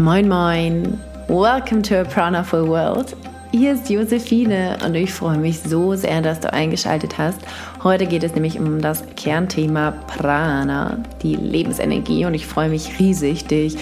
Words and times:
Moin 0.00 0.30
Moin, 0.30 0.98
welcome 1.28 1.82
to 1.82 2.00
a 2.00 2.04
Pranaful 2.04 2.66
World. 2.66 3.14
Hier 3.52 3.74
ist 3.74 3.90
Josephine 3.90 4.78
und 4.82 4.94
ich 4.94 5.12
freue 5.12 5.36
mich 5.36 5.60
so 5.60 5.94
sehr, 5.94 6.22
dass 6.22 6.40
du 6.40 6.50
eingeschaltet 6.50 7.18
hast. 7.18 7.38
Heute 7.84 8.06
geht 8.06 8.24
es 8.24 8.34
nämlich 8.34 8.58
um 8.58 8.80
das 8.80 9.04
Kernthema 9.16 9.90
Prana, 9.90 10.96
die 11.22 11.36
Lebensenergie 11.36 12.24
und 12.24 12.32
ich 12.32 12.46
freue 12.46 12.70
mich 12.70 12.98
riesig, 12.98 13.44
dich 13.44 13.76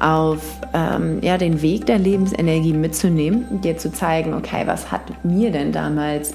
auf 0.00 0.40
ähm, 0.72 1.18
ja, 1.20 1.36
den 1.36 1.60
Weg 1.60 1.84
der 1.84 1.98
Lebensenergie 1.98 2.72
mitzunehmen, 2.72 3.60
dir 3.60 3.76
zu 3.76 3.92
zeigen, 3.92 4.32
okay, 4.32 4.62
was 4.64 4.90
hat 4.90 5.22
mir 5.22 5.50
denn 5.50 5.70
damals 5.70 6.32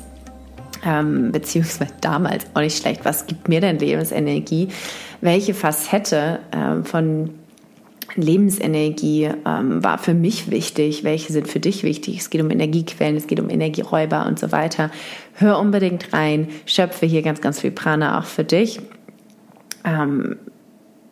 ähm, 0.86 1.32
beziehungsweise 1.32 1.92
damals 2.02 2.46
auch 2.54 2.62
nicht 2.62 2.80
schlecht, 2.80 3.04
was 3.04 3.26
gibt 3.26 3.50
mir 3.50 3.62
denn 3.62 3.80
Lebensenergie? 3.80 4.68
Welche 5.22 5.56
Facette 5.56 6.38
ähm, 6.52 6.86
von 6.86 7.32
Lebensenergie 8.16 9.30
ähm, 9.46 9.84
war 9.84 9.98
für 9.98 10.14
mich 10.14 10.52
wichtig, 10.52 11.04
welche 11.04 11.34
sind 11.34 11.48
für 11.48 11.60
dich 11.60 11.84
wichtig. 11.84 12.20
Es 12.20 12.30
geht 12.30 12.42
um 12.42 12.52
Energiequellen, 12.52 13.16
es 13.16 13.28
geht 13.28 13.40
um 13.40 13.50
Energieräuber 13.50 14.26
und 14.26 14.40
so 14.40 14.52
weiter. 14.52 14.92
Hör 15.34 15.60
unbedingt 15.60 16.14
rein, 16.14 16.48
schöpfe 16.66 17.06
hier 17.06 17.22
ganz, 17.22 17.42
ganz 17.42 17.60
viel 17.60 17.72
Prana 17.72 18.20
auch 18.20 18.26
für 18.26 18.44
dich. 18.44 18.80
Ähm, 19.84 20.38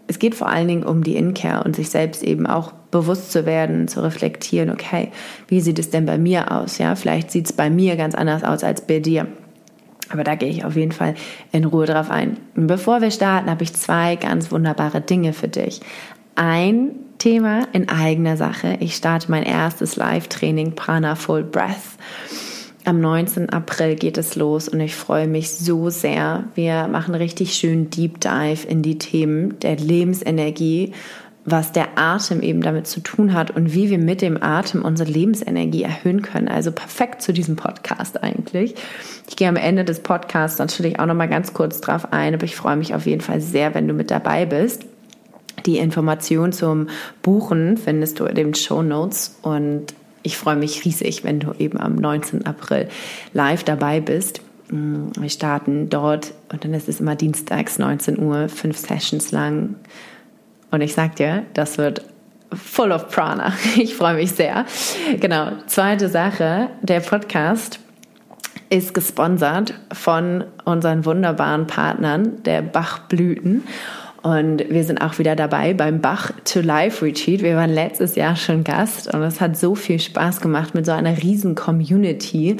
es 0.07 0.19
geht 0.19 0.35
vor 0.35 0.49
allen 0.49 0.67
Dingen 0.67 0.83
um 0.83 1.03
die 1.03 1.15
Inkehr 1.15 1.65
und 1.65 1.75
sich 1.75 1.89
selbst 1.89 2.21
eben 2.23 2.45
auch 2.45 2.73
bewusst 2.91 3.31
zu 3.31 3.45
werden, 3.45 3.87
zu 3.87 4.03
reflektieren, 4.03 4.69
okay, 4.69 5.09
wie 5.47 5.61
sieht 5.61 5.79
es 5.79 5.89
denn 5.89 6.05
bei 6.05 6.17
mir 6.17 6.51
aus? 6.51 6.77
Ja, 6.77 6.95
vielleicht 6.95 7.31
sieht 7.31 7.45
es 7.45 7.53
bei 7.53 7.69
mir 7.69 7.95
ganz 7.95 8.13
anders 8.13 8.43
aus 8.43 8.63
als 8.63 8.81
bei 8.81 8.99
dir. 8.99 9.27
Aber 10.09 10.25
da 10.25 10.35
gehe 10.35 10.49
ich 10.49 10.65
auf 10.65 10.75
jeden 10.75 10.91
Fall 10.91 11.15
in 11.53 11.63
Ruhe 11.63 11.85
drauf 11.85 12.11
ein. 12.11 12.35
Und 12.57 12.67
bevor 12.67 12.99
wir 12.99 13.11
starten, 13.11 13.49
habe 13.49 13.63
ich 13.63 13.71
zwei 13.73 14.17
ganz 14.17 14.51
wunderbare 14.51 14.99
Dinge 14.99 15.31
für 15.31 15.47
dich 15.47 15.79
ein 16.41 16.95
Thema 17.19 17.67
in 17.71 17.87
eigener 17.87 18.35
Sache. 18.35 18.77
Ich 18.79 18.95
starte 18.95 19.29
mein 19.29 19.43
erstes 19.43 19.95
Live-Training 19.95 20.73
Prana 20.73 21.13
Full 21.13 21.43
Breath. 21.43 21.99
Am 22.83 22.99
19. 22.99 23.51
April 23.51 23.93
geht 23.93 24.17
es 24.17 24.35
los 24.35 24.67
und 24.67 24.79
ich 24.79 24.95
freue 24.95 25.27
mich 25.27 25.51
so 25.51 25.91
sehr. 25.91 26.45
Wir 26.55 26.87
machen 26.87 27.13
richtig 27.13 27.53
schön 27.53 27.91
Deep 27.91 28.21
Dive 28.21 28.67
in 28.67 28.81
die 28.81 28.97
Themen 28.97 29.59
der 29.59 29.75
Lebensenergie, 29.75 30.93
was 31.45 31.73
der 31.73 31.89
Atem 31.95 32.41
eben 32.41 32.63
damit 32.63 32.87
zu 32.87 33.01
tun 33.01 33.33
hat 33.35 33.51
und 33.51 33.75
wie 33.75 33.91
wir 33.91 33.99
mit 33.99 34.23
dem 34.23 34.41
Atem 34.41 34.83
unsere 34.83 35.11
Lebensenergie 35.11 35.83
erhöhen 35.83 36.23
können. 36.23 36.47
Also 36.47 36.71
perfekt 36.71 37.21
zu 37.21 37.33
diesem 37.33 37.55
Podcast 37.55 38.23
eigentlich. 38.23 38.73
Ich 39.29 39.35
gehe 39.35 39.47
am 39.47 39.57
Ende 39.57 39.85
des 39.85 39.99
Podcasts 39.99 40.57
natürlich 40.57 40.99
auch 40.99 41.05
noch 41.05 41.13
mal 41.13 41.29
ganz 41.29 41.53
kurz 41.53 41.81
drauf 41.81 42.11
ein, 42.11 42.33
aber 42.33 42.45
ich 42.45 42.55
freue 42.55 42.77
mich 42.77 42.95
auf 42.95 43.05
jeden 43.05 43.21
Fall 43.21 43.41
sehr, 43.41 43.75
wenn 43.75 43.87
du 43.87 43.93
mit 43.93 44.09
dabei 44.09 44.47
bist. 44.47 44.85
Die 45.65 45.77
Information 45.77 46.51
zum 46.51 46.87
Buchen 47.21 47.77
findest 47.77 48.19
du 48.19 48.25
in 48.25 48.35
den 48.35 48.53
Show 48.53 48.81
Notes 48.81 49.37
und 49.41 49.93
ich 50.23 50.37
freue 50.37 50.55
mich 50.55 50.85
riesig, 50.85 51.23
wenn 51.23 51.39
du 51.39 51.53
eben 51.57 51.79
am 51.79 51.95
19. 51.95 52.45
April 52.45 52.89
live 53.33 53.63
dabei 53.63 53.99
bist. 53.99 54.41
Mm, 54.69 55.07
wir 55.19 55.29
starten 55.29 55.89
dort 55.89 56.33
und 56.51 56.63
dann 56.63 56.73
ist 56.73 56.87
es 56.87 56.99
immer 56.99 57.15
dienstags 57.15 57.79
19 57.79 58.19
Uhr, 58.19 58.49
fünf 58.49 58.77
Sessions 58.77 59.31
lang. 59.31 59.75
Und 60.69 60.81
ich 60.81 60.93
sag 60.93 61.15
dir, 61.15 61.43
das 61.53 61.77
wird 61.77 62.03
full 62.53 62.91
of 62.91 63.09
Prana. 63.09 63.53
Ich 63.75 63.95
freue 63.95 64.15
mich 64.15 64.31
sehr. 64.31 64.65
Genau. 65.19 65.51
Zweite 65.67 66.09
Sache, 66.09 66.69
der 66.81 66.99
Podcast 66.99 67.79
ist 68.69 68.93
gesponsert 68.93 69.73
von 69.91 70.45
unseren 70.63 71.05
wunderbaren 71.05 71.67
Partnern, 71.67 72.41
der 72.43 72.61
Bachblüten. 72.61 73.63
Und 74.23 74.69
wir 74.69 74.83
sind 74.83 75.01
auch 75.01 75.17
wieder 75.17 75.35
dabei 75.35 75.73
beim 75.73 75.99
Bach 75.99 76.31
to 76.45 76.61
Life 76.61 77.03
Retreat. 77.03 77.41
Wir 77.41 77.55
waren 77.55 77.71
letztes 77.71 78.15
Jahr 78.15 78.35
schon 78.35 78.63
Gast 78.63 79.11
und 79.11 79.23
es 79.23 79.41
hat 79.41 79.57
so 79.57 79.73
viel 79.73 79.99
Spaß 79.99 80.41
gemacht, 80.41 80.75
mit 80.75 80.85
so 80.85 80.91
einer 80.91 81.23
riesen 81.23 81.55
Community 81.55 82.57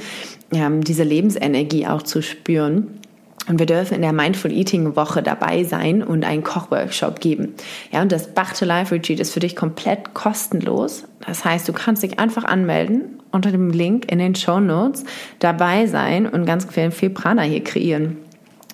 ähm, 0.52 0.84
diese 0.84 1.03
Lebensenergie 1.03 1.85
auch 1.85 2.02
zu 2.02 2.24
spüren. 2.24 3.00
Und 3.47 3.59
wir 3.59 3.66
dürfen 3.66 3.96
in 3.96 4.02
der 4.02 4.13
Mindful 4.13 4.52
Eating 4.52 4.96
Woche 4.96 5.24
dabei 5.24 5.63
sein 5.63 6.03
und 6.03 6.24
einen 6.24 6.44
Kochworkshop 6.44 7.19
geben. 7.19 7.53
Ja, 7.91 8.02
und 8.02 8.12
das 8.12 8.28
Bach 8.34 8.53
to 8.53 8.66
Life 8.66 8.94
Retreat 8.94 9.19
ist 9.19 9.34
für 9.34 9.40
dich 9.40 9.56
komplett 9.56 10.14
kostenlos. 10.14 11.06
Das 11.25 11.44
heißt, 11.44 11.68
du 11.68 11.74
kannst 11.74 12.03
dich 12.03 12.19
einfach 12.19 12.44
anmelden 12.44 13.19
unter 13.31 13.52
dem 13.52 13.72
Link 13.72 14.12
in 14.12 14.19
den 14.19 14.35
Show 14.35 14.59
Notes 14.59 15.06
dabei 15.40 15.88
sein 15.88 16.28
und 16.28 16.46
ganz 16.46 16.68
viel 16.91 17.09
Prana 17.09 17.44
hier 17.44 17.64
kreieren. 17.64 18.18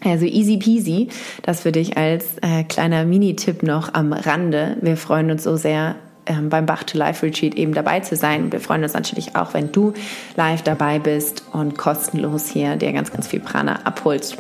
Also 0.03 0.25
easy 0.25 0.58
peasy, 0.58 1.09
das 1.41 1.62
für 1.62 1.72
dich 1.72 1.97
als 1.97 2.25
äh, 2.41 2.63
kleiner 2.63 3.06
Mini-Tipp 3.06 3.63
noch 3.63 3.94
am 3.94 4.13
Rande. 4.13 4.78
Wir 4.81 4.96
freuen 4.96 5.31
uns 5.31 5.44
so 5.44 5.58
sehr, 5.58 5.96
ähm, 6.28 6.50
beim 6.50 6.66
Bach 6.66 6.84
to 6.84 6.97
Life 6.97 7.25
Retreat 7.25 7.56
eben 7.56 7.74
dabei 7.74 8.02
zu 8.02 8.16
sein. 8.16 8.52
Wir 8.52 8.59
freuen 8.59 8.84
uns 8.84 8.94
natürlich 8.94 9.35
auch, 9.35 9.53
wenn 9.53 9.72
du 9.72 9.94
live 10.35 10.62
dabei 10.62 11.00
bist 11.00 11.44
und 11.53 11.78
kostenlos 11.78 12.47
hier 12.47 12.75
dir 12.75 12.94
ganz, 12.94 13.12
ganz 13.12 13.28
viel 13.28 13.40
Prana 13.40 13.85
abholst. 13.85 14.38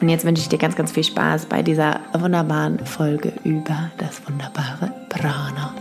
Und 0.00 0.08
jetzt 0.08 0.24
wünsche 0.24 0.42
ich 0.42 0.48
dir 0.48 0.58
ganz, 0.58 0.76
ganz 0.76 0.92
viel 0.92 1.04
Spaß 1.04 1.46
bei 1.46 1.62
dieser 1.62 2.00
wunderbaren 2.12 2.84
Folge 2.84 3.32
über 3.44 3.90
das 3.98 4.20
wunderbare 4.26 4.92
Prana. 5.08 5.72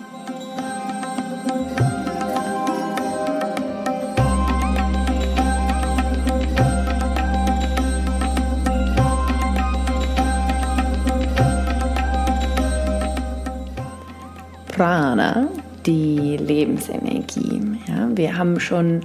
Prana, 14.75 15.50
die 15.85 16.35
Lebensenergie. 16.35 17.61
Ja, 17.88 18.09
wir 18.16 18.38
haben 18.39 18.59
schon, 18.59 19.01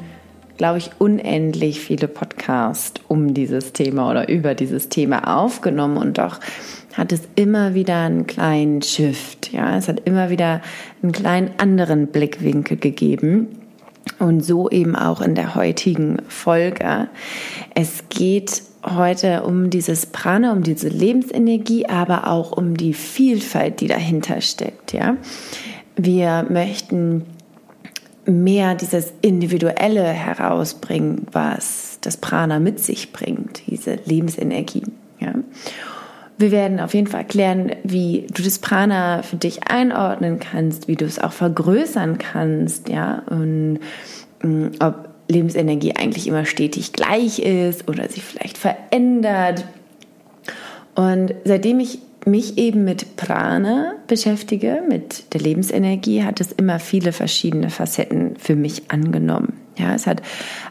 glaube 0.56 0.78
ich, 0.78 0.92
unendlich 0.96 1.80
viele 1.80 2.08
Podcasts 2.08 3.02
um 3.06 3.34
dieses 3.34 3.74
Thema 3.74 4.10
oder 4.10 4.30
über 4.30 4.54
dieses 4.54 4.88
Thema 4.88 5.42
aufgenommen 5.42 5.98
und 5.98 6.16
doch 6.16 6.40
hat 6.94 7.12
es 7.12 7.28
immer 7.34 7.74
wieder 7.74 8.00
einen 8.00 8.26
kleinen 8.26 8.80
Shift. 8.80 9.52
Ja, 9.52 9.76
es 9.76 9.88
hat 9.88 10.00
immer 10.06 10.30
wieder 10.30 10.62
einen 11.02 11.12
kleinen 11.12 11.50
anderen 11.58 12.06
Blickwinkel 12.06 12.78
gegeben. 12.78 13.48
Und 14.18 14.42
so 14.42 14.70
eben 14.70 14.96
auch 14.96 15.20
in 15.20 15.34
der 15.34 15.54
heutigen 15.54 16.22
Folge. 16.28 17.08
Es 17.74 18.04
geht 18.08 18.62
heute 18.84 19.42
um 19.42 19.70
dieses 19.70 20.06
Prana, 20.06 20.52
um 20.52 20.62
diese 20.62 20.88
Lebensenergie, 20.88 21.86
aber 21.86 22.28
auch 22.28 22.52
um 22.52 22.76
die 22.76 22.94
Vielfalt, 22.94 23.80
die 23.80 23.88
dahinter 23.88 24.40
steckt. 24.40 24.92
Ja, 24.92 25.16
wir 25.96 26.46
möchten 26.48 27.24
mehr 28.24 28.74
dieses 28.74 29.12
Individuelle 29.22 30.04
herausbringen, 30.04 31.26
was 31.32 31.98
das 32.02 32.16
Prana 32.18 32.58
mit 32.60 32.78
sich 32.78 33.12
bringt, 33.12 33.62
diese 33.66 33.98
Lebensenergie. 34.04 34.84
Ja. 35.18 35.34
Wir 36.36 36.52
werden 36.52 36.78
auf 36.78 36.94
jeden 36.94 37.08
Fall 37.08 37.20
erklären, 37.20 37.72
wie 37.82 38.26
du 38.32 38.42
das 38.42 38.60
Prana 38.60 39.22
für 39.22 39.36
dich 39.36 39.66
einordnen 39.68 40.38
kannst, 40.38 40.86
wie 40.86 40.94
du 40.94 41.04
es 41.04 41.18
auch 41.18 41.32
vergrößern 41.32 42.18
kannst, 42.18 42.88
ja, 42.88 43.22
und 43.28 43.80
mm, 44.42 44.68
ob 44.78 45.08
Lebensenergie 45.28 45.94
eigentlich 45.94 46.26
immer 46.26 46.44
stetig 46.44 46.92
gleich 46.92 47.38
ist 47.38 47.88
oder 47.88 48.08
sich 48.08 48.22
vielleicht 48.22 48.58
verändert. 48.58 49.64
Und 50.94 51.34
seitdem 51.44 51.80
ich 51.80 52.00
mich 52.24 52.58
eben 52.58 52.84
mit 52.84 53.16
Prana 53.16 53.94
beschäftige, 54.06 54.82
mit 54.88 55.32
der 55.34 55.40
Lebensenergie, 55.40 56.24
hat 56.24 56.40
es 56.40 56.52
immer 56.52 56.78
viele 56.78 57.12
verschiedene 57.12 57.70
Facetten 57.70 58.36
für 58.36 58.56
mich 58.56 58.90
angenommen. 58.90 59.54
Ja, 59.76 59.94
es 59.94 60.06
hat 60.06 60.22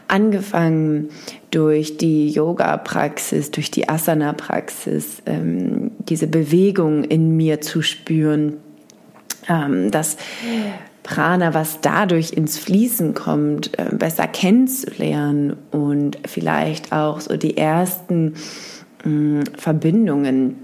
angefangen 0.06 1.08
durch 1.50 1.96
die 1.96 2.28
Yoga-Praxis, 2.28 3.50
durch 3.50 3.70
die 3.70 3.88
Asana-Praxis, 3.88 5.22
ähm, 5.24 5.92
diese 6.00 6.26
Bewegung 6.26 7.04
in 7.04 7.36
mir 7.36 7.60
zu 7.62 7.80
spüren, 7.80 8.58
ähm, 9.48 9.90
das 9.90 10.18
Prana, 11.08 11.54
was 11.54 11.80
dadurch 11.80 12.34
ins 12.34 12.58
Fließen 12.58 13.14
kommt, 13.14 13.78
äh, 13.78 13.86
besser 13.96 14.26
kennenzulernen 14.28 15.56
und 15.70 16.18
vielleicht 16.26 16.92
auch 16.92 17.20
so 17.20 17.38
die 17.38 17.56
ersten 17.56 18.34
äh, 19.06 19.42
Verbindungen 19.56 20.56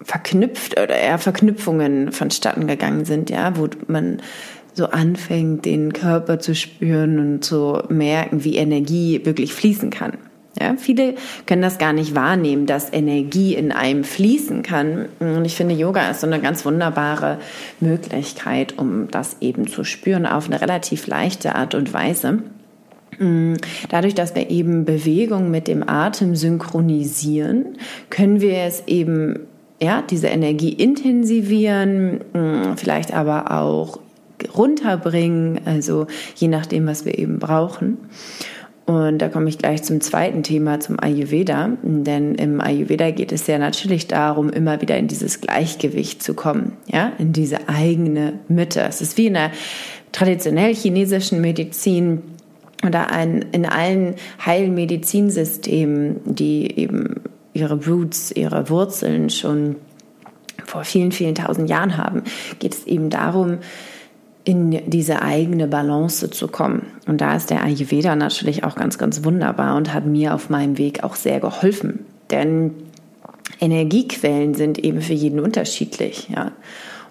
verknüpft 0.00 0.80
oder 0.80 0.96
eher 0.96 1.18
Verknüpfungen 1.18 2.10
vonstatten 2.10 2.66
gegangen 2.66 3.04
sind, 3.04 3.28
ja, 3.28 3.54
wo 3.58 3.68
man 3.86 4.22
so 4.72 4.86
anfängt, 4.86 5.66
den 5.66 5.92
Körper 5.92 6.38
zu 6.38 6.54
spüren 6.54 7.18
und 7.18 7.44
zu 7.44 7.82
merken, 7.90 8.44
wie 8.44 8.56
Energie 8.56 9.20
wirklich 9.24 9.52
fließen 9.52 9.90
kann. 9.90 10.16
Ja, 10.60 10.76
viele 10.76 11.14
können 11.46 11.62
das 11.62 11.78
gar 11.78 11.92
nicht 11.92 12.14
wahrnehmen, 12.14 12.66
dass 12.66 12.92
Energie 12.92 13.54
in 13.54 13.72
einem 13.72 14.04
fließen 14.04 14.62
kann. 14.62 15.06
Und 15.18 15.44
ich 15.44 15.56
finde, 15.56 15.74
Yoga 15.74 16.10
ist 16.10 16.20
so 16.20 16.28
eine 16.28 16.40
ganz 16.40 16.64
wunderbare 16.64 17.38
Möglichkeit, 17.80 18.78
um 18.78 19.10
das 19.10 19.38
eben 19.40 19.66
zu 19.66 19.82
spüren 19.82 20.26
auf 20.26 20.46
eine 20.46 20.60
relativ 20.60 21.08
leichte 21.08 21.56
Art 21.56 21.74
und 21.74 21.92
Weise. 21.92 22.44
Dadurch, 23.88 24.14
dass 24.14 24.34
wir 24.34 24.50
eben 24.50 24.84
Bewegung 24.84 25.50
mit 25.50 25.68
dem 25.68 25.88
Atem 25.88 26.34
synchronisieren, 26.34 27.78
können 28.10 28.40
wir 28.40 28.58
es 28.58 28.84
eben, 28.86 29.40
ja, 29.80 30.02
diese 30.02 30.28
Energie 30.28 30.72
intensivieren, 30.72 32.20
vielleicht 32.76 33.12
aber 33.14 33.52
auch 33.52 34.00
runterbringen, 34.56 35.60
also 35.64 36.06
je 36.34 36.48
nachdem, 36.48 36.86
was 36.86 37.04
wir 37.04 37.16
eben 37.16 37.38
brauchen. 37.38 37.98
Und 38.86 39.18
da 39.18 39.28
komme 39.30 39.48
ich 39.48 39.56
gleich 39.56 39.82
zum 39.82 40.02
zweiten 40.02 40.42
Thema, 40.42 40.78
zum 40.78 41.00
Ayurveda. 41.00 41.70
Denn 41.82 42.34
im 42.34 42.60
Ayurveda 42.60 43.10
geht 43.12 43.32
es 43.32 43.46
ja 43.46 43.58
natürlich 43.58 44.08
darum, 44.08 44.50
immer 44.50 44.82
wieder 44.82 44.98
in 44.98 45.08
dieses 45.08 45.40
Gleichgewicht 45.40 46.22
zu 46.22 46.34
kommen, 46.34 46.72
ja, 46.86 47.12
in 47.18 47.32
diese 47.32 47.68
eigene 47.68 48.40
Mitte. 48.48 48.82
Es 48.82 49.00
ist 49.00 49.16
wie 49.16 49.26
in 49.26 49.34
der 49.34 49.52
traditionell 50.12 50.74
chinesischen 50.74 51.40
Medizin 51.40 52.22
oder 52.86 53.10
ein, 53.10 53.46
in 53.52 53.64
allen 53.64 54.16
Heilmedizinsystemen, 54.44 56.20
die 56.24 56.78
eben 56.78 57.22
ihre 57.54 57.82
Roots, 57.86 58.32
ihre 58.32 58.68
Wurzeln 58.68 59.30
schon 59.30 59.76
vor 60.64 60.84
vielen, 60.84 61.12
vielen 61.12 61.34
tausend 61.34 61.70
Jahren 61.70 61.96
haben, 61.96 62.22
geht 62.58 62.74
es 62.74 62.86
eben 62.86 63.08
darum, 63.08 63.58
in 64.44 64.90
diese 64.90 65.22
eigene 65.22 65.66
Balance 65.66 66.30
zu 66.30 66.48
kommen. 66.48 66.86
Und 67.06 67.20
da 67.20 67.34
ist 67.34 67.50
der 67.50 67.64
Ayurveda 67.64 68.14
natürlich 68.14 68.62
auch 68.64 68.74
ganz, 68.74 68.98
ganz 68.98 69.24
wunderbar 69.24 69.76
und 69.76 69.94
hat 69.94 70.06
mir 70.06 70.34
auf 70.34 70.50
meinem 70.50 70.76
Weg 70.76 71.02
auch 71.02 71.16
sehr 71.16 71.40
geholfen. 71.40 72.00
Denn 72.30 72.72
Energiequellen 73.60 74.54
sind 74.54 74.78
eben 74.78 75.00
für 75.00 75.14
jeden 75.14 75.40
unterschiedlich, 75.40 76.28
ja. 76.28 76.52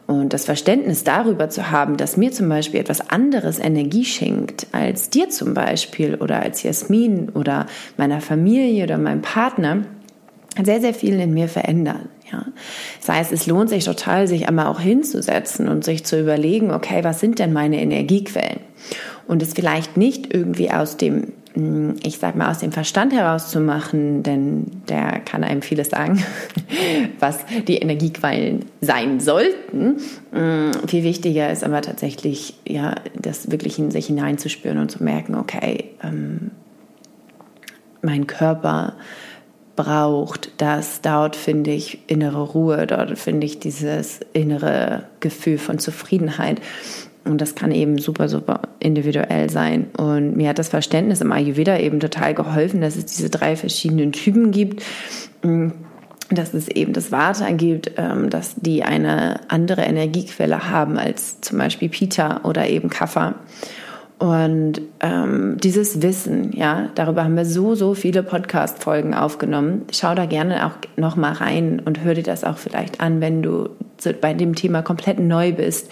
Und 0.06 0.34
das 0.34 0.44
Verständnis 0.44 1.06
darüber 1.06 1.50
zu 1.50 1.72
haben, 1.72 1.96
dass 1.96 2.18
mir 2.18 2.34
zum 2.34 2.50
Beispiel 2.50 2.82
etwas 2.82 3.10
anderes 3.10 3.58
Energie 3.58 4.04
schenkt 4.04 4.68
als 4.74 5.10
dir 5.10 5.30
zum 5.30 5.54
Beispiel 5.54 6.16
oder 6.16 6.42
als 6.42 6.62
Jasmin 6.62 7.30
oder 7.30 7.68
meiner 7.96 8.20
Familie 8.20 8.84
oder 8.84 8.98
meinem 8.98 9.22
Partner, 9.22 9.84
sehr, 10.62 10.82
sehr 10.82 10.94
viel 10.94 11.20
in 11.20 11.34
mir 11.34 11.48
verändern. 11.48 12.10
Ja. 12.34 12.46
Das 13.00 13.16
heißt, 13.16 13.32
es 13.32 13.46
lohnt 13.46 13.70
sich 13.70 13.86
total, 13.86 14.28
sich 14.28 14.48
einmal 14.48 14.66
auch 14.66 14.80
hinzusetzen 14.80 15.68
und 15.68 15.84
sich 15.84 16.04
zu 16.04 16.20
überlegen, 16.20 16.72
okay, 16.72 17.04
was 17.04 17.20
sind 17.20 17.40
denn 17.40 17.54
meine 17.54 17.80
Energiequellen? 17.80 18.60
Und 19.28 19.42
es 19.42 19.54
vielleicht 19.54 19.98
nicht 19.98 20.34
irgendwie 20.34 20.72
aus 20.72 20.98
dem, 20.98 21.34
hm, 21.54 21.96
ich 22.04 22.18
sag 22.18 22.36
mal, 22.36 22.50
aus 22.50 22.60
dem 22.60 22.72
Verstand 22.72 23.14
herauszumachen, 23.14 24.24
denn 24.24 24.66
der 24.90 25.20
kann 25.20 25.44
einem 25.44 25.62
vieles 25.62 25.92
sagen, 25.92 26.22
was 27.20 27.38
die 27.68 27.78
Energiequellen 27.78 28.66
sein 28.82 29.20
sollten. 29.20 29.98
Hm, 30.34 30.72
viel 30.88 31.04
wichtiger 31.04 31.52
ist 31.52 31.64
aber 31.64 31.82
tatsächlich, 31.82 32.56
ja, 32.68 32.96
das 33.16 33.52
wirklich 33.52 33.78
in 33.78 33.92
sich 33.92 34.08
hineinzuspüren 34.08 34.80
und 34.80 34.90
zu 34.90 35.04
merken, 35.04 35.36
okay, 35.36 35.92
ähm, 36.04 36.52
mein 38.02 38.28
Körper 38.28 38.96
braucht, 39.75 40.52
das 40.58 41.02
dort 41.02 41.36
finde 41.36 41.72
ich 41.72 42.00
innere 42.08 42.42
Ruhe, 42.42 42.86
dort 42.88 43.18
finde 43.18 43.46
ich 43.46 43.60
dieses 43.60 44.20
innere 44.34 45.06
Gefühl 45.20 45.58
von 45.58 45.80
Zufriedenheit. 45.80 46.62
Und 47.25 47.40
das 47.40 47.56
kann 47.56 47.72
eben 47.72 47.98
super, 48.00 48.28
super 48.28 48.62
individuell 48.80 49.50
sein. 49.50 49.88
Und 49.98 50.36
mir 50.36 50.50
hat 50.50 50.60
das 50.60 50.70
Verständnis 50.70 51.22
im 51.22 51.31
Ayurveda 51.31 51.80
eben 51.80 52.00
total 52.00 52.34
geholfen, 52.34 52.81
dass 52.81 52.98
es 52.98 53.06
diese 53.06 53.30
drei 53.30 53.56
verschiedenen 53.56 54.12
Typen 54.12 54.52
gibt. 54.52 54.84
Dass 56.30 56.54
es 56.54 56.68
eben 56.68 56.94
das 56.94 57.12
Vata 57.12 57.52
gibt, 57.52 57.92
ähm, 57.98 58.30
dass 58.30 58.56
die 58.56 58.84
eine 58.84 59.40
andere 59.50 59.84
Energiequelle 59.84 60.70
haben 60.70 60.98
als 60.98 61.40
zum 61.42 61.58
Beispiel 61.60 61.90
Pita 61.90 62.42
oder 62.44 62.68
eben 62.68 62.90
Kapha. 62.90 63.36
Und 64.24 64.80
ähm, 65.02 65.58
dieses 65.62 66.02
Wissen, 66.02 66.54
ja, 66.54 66.88
darüber 66.96 67.25
haben 67.25 67.36
wir 67.36 67.44
so, 67.44 67.75
so 67.75 67.94
viele 67.94 68.24
Podcast-Folgen 68.24 69.14
aufgenommen. 69.14 69.81
Schau 69.92 70.16
da 70.16 70.25
gerne 70.25 70.66
auch 70.66 70.78
noch 70.96 71.18
mal 71.18 71.34
rein 71.34 71.81
und 71.84 72.06
hör 72.06 72.14
dir 72.14 72.24
das 72.24 72.46
auch 72.46 72.58
vielleicht 72.58 73.02
an, 73.02 73.20
wenn 73.20 73.42
du 73.42 73.68
bei 74.22 74.34
dem 74.34 74.56
Thema 74.56 74.81
komplett 74.81 75.20
neu 75.20 75.52
bist. 75.52 75.92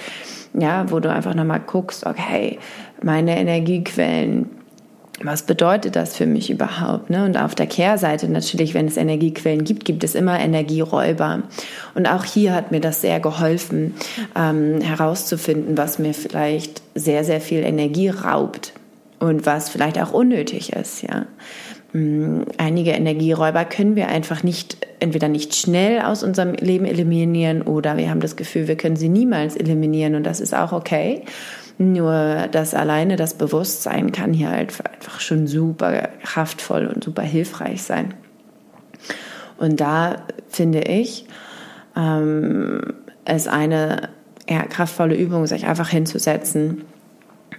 Ja, 0.54 0.90
wo 0.90 1.02
du 1.02 1.12
einfach 1.12 1.36
noch 1.36 1.44
mal 1.44 1.60
guckst, 1.60 2.06
okay, 2.06 2.58
meine 3.04 3.38
Energiequellen, 3.38 4.50
was 5.24 5.44
bedeutet 5.44 5.96
das 5.96 6.16
für 6.16 6.26
mich 6.26 6.50
überhaupt? 6.50 7.10
Ne? 7.10 7.26
Und 7.26 7.38
auf 7.38 7.56
der 7.56 7.68
Kehrseite 7.68 8.30
natürlich, 8.30 8.74
wenn 8.74 8.88
es 8.88 8.98
Energiequellen 8.98 9.64
gibt, 9.64 9.86
gibt 9.86 10.04
es 10.04 10.16
immer 10.16 10.40
Energieräuber. 10.40 11.44
Und 11.96 12.08
auch 12.08 12.24
hier 12.24 12.54
hat 12.54 12.72
mir 12.72 12.82
das 12.82 13.02
sehr 13.02 13.20
geholfen, 13.20 13.96
ähm, 14.36 14.82
herauszufinden, 14.82 15.78
was 15.78 16.00
mir 16.00 16.14
vielleicht 16.14 16.82
sehr, 16.96 17.24
sehr 17.24 17.42
viel 17.42 17.64
Energie 17.64 18.10
raubt 18.10 18.74
und 19.20 19.46
was 19.46 19.70
vielleicht 19.70 20.00
auch 20.00 20.12
unnötig 20.12 20.74
ist. 20.74 21.04
Ja? 21.04 21.26
Mm, 21.94 22.44
einige 22.58 22.92
Energieräuber 22.92 23.66
können 23.66 23.96
wir 23.96 24.08
einfach 24.08 24.44
nicht, 24.44 24.78
entweder 25.00 25.28
nicht 25.28 25.56
schnell 25.56 26.02
aus 26.02 26.24
unserem 26.24 26.54
Leben 26.54 26.86
eliminieren 26.86 27.62
oder 27.62 27.98
wir 27.98 28.10
haben 28.10 28.22
das 28.22 28.36
Gefühl, 28.36 28.68
wir 28.68 28.78
können 28.78 28.96
sie 28.96 29.10
niemals 29.10 29.56
eliminieren 29.58 30.16
und 30.16 30.24
das 30.24 30.40
ist 30.40 30.56
auch 30.56 30.72
okay. 30.72 31.24
Nur 31.82 32.48
das 32.52 32.76
alleine, 32.76 33.16
das 33.16 33.34
Bewusstsein 33.34 34.12
kann 34.12 34.34
hier 34.34 34.52
halt 34.52 34.72
einfach 34.86 35.20
schon 35.20 35.48
super 35.48 36.10
kraftvoll 36.22 36.86
und 36.86 37.04
super 37.04 37.24
hilfreich 37.24 37.82
sein. 37.82 38.14
Und 39.58 39.82
da 39.82 40.18
finde 40.48 40.82
ich, 40.82 41.26
ähm, 41.98 42.94
es 43.26 43.48
eine 43.48 44.10
ja, 44.48 44.62
kraftvolle 44.62 45.16
Übung, 45.16 45.48
sich 45.48 45.66
einfach 45.66 45.90
hinzusetzen, 45.90 46.84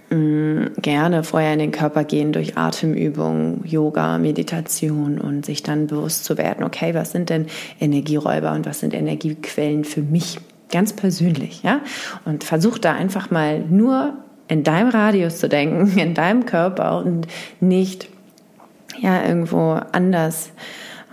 mh, 0.09 0.15
mm, 0.15 0.71
gerne 0.81 1.25
vorher 1.25 1.51
in 1.51 1.59
den 1.59 1.71
Körper 1.71 2.05
gehen 2.05 2.31
durch 2.31 2.57
Atemübungen, 2.57 3.65
Yoga, 3.65 4.19
Meditation 4.19 5.19
und 5.19 5.45
sich 5.45 5.63
dann 5.63 5.87
bewusst 5.87 6.23
zu 6.23 6.37
werden, 6.37 6.63
okay, 6.63 6.93
was 6.93 7.11
sind 7.11 7.29
denn 7.29 7.47
Energieräuber 7.81 8.53
und 8.53 8.65
was 8.65 8.79
sind 8.79 8.93
Energiequellen 8.93 9.83
für 9.83 10.01
mich? 10.01 10.39
Ganz 10.71 10.93
persönlich, 10.93 11.63
ja. 11.63 11.81
Und 12.25 12.43
versuch 12.43 12.77
da 12.77 12.93
einfach 12.93 13.31
mal 13.31 13.59
nur 13.59 14.13
in 14.47 14.63
deinem 14.63 14.89
Radius 14.89 15.39
zu 15.39 15.49
denken, 15.49 15.97
in 15.97 16.13
deinem 16.13 16.45
Körper 16.45 16.97
und 17.03 17.27
nicht 17.59 18.09
ja 18.99 19.25
irgendwo 19.25 19.79
anders 19.91 20.51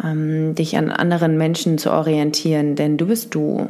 ähm, 0.02 0.54
dich 0.54 0.76
an 0.76 0.90
anderen 0.90 1.36
Menschen 1.36 1.78
zu 1.78 1.92
orientieren, 1.92 2.76
denn 2.76 2.96
du 2.96 3.06
bist 3.06 3.34
du 3.34 3.68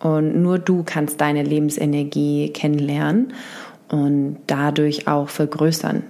und 0.00 0.40
nur 0.40 0.58
du 0.58 0.82
kannst 0.84 1.20
deine 1.20 1.42
Lebensenergie 1.42 2.50
kennenlernen 2.52 3.32
und 3.88 4.36
dadurch 4.46 5.08
auch 5.08 5.28
vergrößern. 5.28 6.02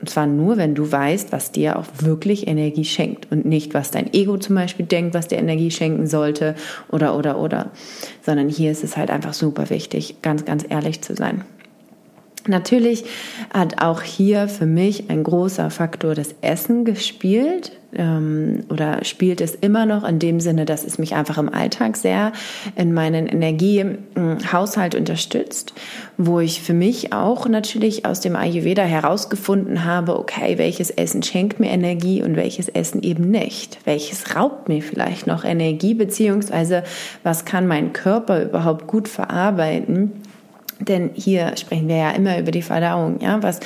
Und 0.00 0.10
zwar 0.10 0.26
nur, 0.26 0.56
wenn 0.56 0.74
du 0.74 0.90
weißt, 0.90 1.32
was 1.32 1.52
dir 1.52 1.78
auch 1.78 1.86
wirklich 2.00 2.46
Energie 2.46 2.84
schenkt 2.84 3.30
und 3.32 3.46
nicht, 3.46 3.72
was 3.72 3.90
dein 3.90 4.12
Ego 4.12 4.36
zum 4.36 4.56
Beispiel 4.56 4.84
denkt, 4.84 5.14
was 5.14 5.28
dir 5.28 5.38
Energie 5.38 5.70
schenken 5.70 6.06
sollte 6.06 6.54
oder, 6.90 7.16
oder, 7.16 7.38
oder. 7.38 7.70
Sondern 8.22 8.48
hier 8.48 8.70
ist 8.70 8.84
es 8.84 8.96
halt 8.96 9.10
einfach 9.10 9.32
super 9.32 9.70
wichtig, 9.70 10.16
ganz, 10.22 10.44
ganz 10.44 10.64
ehrlich 10.68 11.00
zu 11.00 11.14
sein. 11.14 11.44
Natürlich 12.48 13.04
hat 13.52 13.82
auch 13.82 14.02
hier 14.02 14.48
für 14.48 14.66
mich 14.66 15.10
ein 15.10 15.24
großer 15.24 15.70
Faktor 15.70 16.14
das 16.14 16.34
Essen 16.42 16.84
gespielt 16.84 17.72
ähm, 17.96 18.64
oder 18.68 19.04
spielt 19.04 19.40
es 19.40 19.54
immer 19.54 19.86
noch 19.86 20.04
in 20.04 20.18
dem 20.18 20.40
Sinne, 20.40 20.64
dass 20.64 20.84
es 20.84 20.98
mich 20.98 21.14
einfach 21.14 21.38
im 21.38 21.52
Alltag 21.52 21.96
sehr 21.96 22.32
in 22.76 22.92
meinen 22.92 23.26
Energiehaushalt 23.26 24.94
unterstützt, 24.94 25.74
wo 26.16 26.40
ich 26.40 26.62
für 26.62 26.74
mich 26.74 27.12
auch 27.12 27.48
natürlich 27.48 28.04
aus 28.04 28.20
dem 28.20 28.36
Ayurveda 28.36 28.82
herausgefunden 28.82 29.84
habe, 29.84 30.18
okay, 30.18 30.58
welches 30.58 30.90
Essen 30.90 31.22
schenkt 31.22 31.60
mir 31.60 31.70
Energie 31.70 32.22
und 32.22 32.36
welches 32.36 32.68
Essen 32.68 33.02
eben 33.02 33.30
nicht, 33.30 33.78
welches 33.84 34.36
raubt 34.36 34.68
mir 34.68 34.82
vielleicht 34.82 35.26
noch 35.26 35.44
Energie, 35.44 35.94
beziehungsweise 35.94 36.84
was 37.22 37.44
kann 37.44 37.66
mein 37.66 37.92
Körper 37.92 38.42
überhaupt 38.42 38.86
gut 38.86 39.08
verarbeiten 39.08 40.12
denn 40.78 41.10
hier 41.14 41.54
sprechen 41.56 41.88
wir 41.88 41.96
ja 41.96 42.10
immer 42.10 42.38
über 42.38 42.50
die 42.50 42.62
Verdauung. 42.62 43.20
Ja, 43.20 43.42
was 43.42 43.60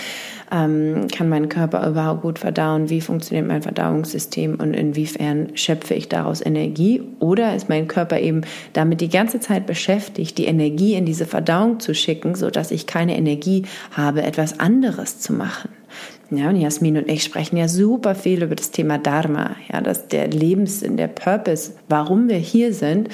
ähm, 0.50 1.06
kann 1.08 1.28
mein 1.28 1.48
Körper 1.48 1.86
überhaupt 1.88 2.22
gut 2.22 2.38
verdauen? 2.38 2.90
Wie 2.90 3.00
funktioniert 3.00 3.46
mein 3.46 3.62
Verdauungssystem 3.62 4.56
und 4.56 4.74
inwiefern 4.74 5.50
schöpfe 5.54 5.94
ich 5.94 6.08
daraus 6.08 6.44
Energie? 6.44 7.02
Oder 7.20 7.54
ist 7.54 7.68
mein 7.68 7.88
Körper 7.88 8.18
eben 8.18 8.42
damit 8.72 9.00
die 9.00 9.08
ganze 9.08 9.40
Zeit 9.40 9.66
beschäftigt, 9.66 10.38
die 10.38 10.46
Energie 10.46 10.94
in 10.94 11.06
diese 11.06 11.26
Verdauung 11.26 11.80
zu 11.80 11.94
schicken, 11.94 12.34
so 12.34 12.50
dass 12.50 12.70
ich 12.70 12.86
keine 12.86 13.16
Energie 13.16 13.64
habe, 13.92 14.22
etwas 14.22 14.58
anderes 14.58 15.20
zu 15.20 15.32
machen? 15.32 15.70
Ja, 16.30 16.48
und 16.48 16.56
Jasmin 16.56 16.96
und 16.96 17.08
ich 17.08 17.24
sprechen 17.24 17.56
ja 17.56 17.66
super 17.66 18.14
viel 18.14 18.42
über 18.42 18.54
das 18.54 18.70
Thema 18.70 18.98
Dharma, 18.98 19.56
ja, 19.72 19.80
dass 19.80 20.06
der 20.06 20.28
Lebenssinn, 20.28 20.96
der 20.96 21.08
Purpose, 21.08 21.72
warum 21.88 22.28
wir 22.28 22.36
hier 22.36 22.72
sind. 22.72 23.08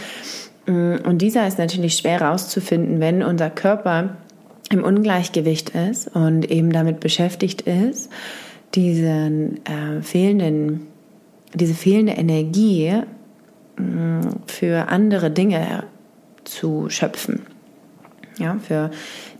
Mm, 0.66 0.96
und 1.04 1.22
dieser 1.22 1.46
ist 1.46 1.58
natürlich 1.58 1.94
schwer 1.94 2.20
herauszufinden, 2.20 3.00
wenn 3.00 3.22
unser 3.22 3.48
Körper 3.48 4.16
im 4.70 4.82
Ungleichgewicht 4.82 5.70
ist 5.70 6.08
und 6.08 6.50
eben 6.50 6.72
damit 6.72 7.00
beschäftigt 7.00 7.62
ist, 7.62 8.10
diesen 8.74 9.64
äh, 9.64 10.02
fehlenden, 10.02 10.86
diese 11.54 11.74
fehlende 11.74 12.12
Energie 12.12 12.86
äh, 12.86 13.02
für 14.46 14.88
andere 14.88 15.30
Dinge 15.30 15.84
zu 16.44 16.88
schöpfen. 16.88 17.42
Ja, 18.38 18.58
für 18.62 18.90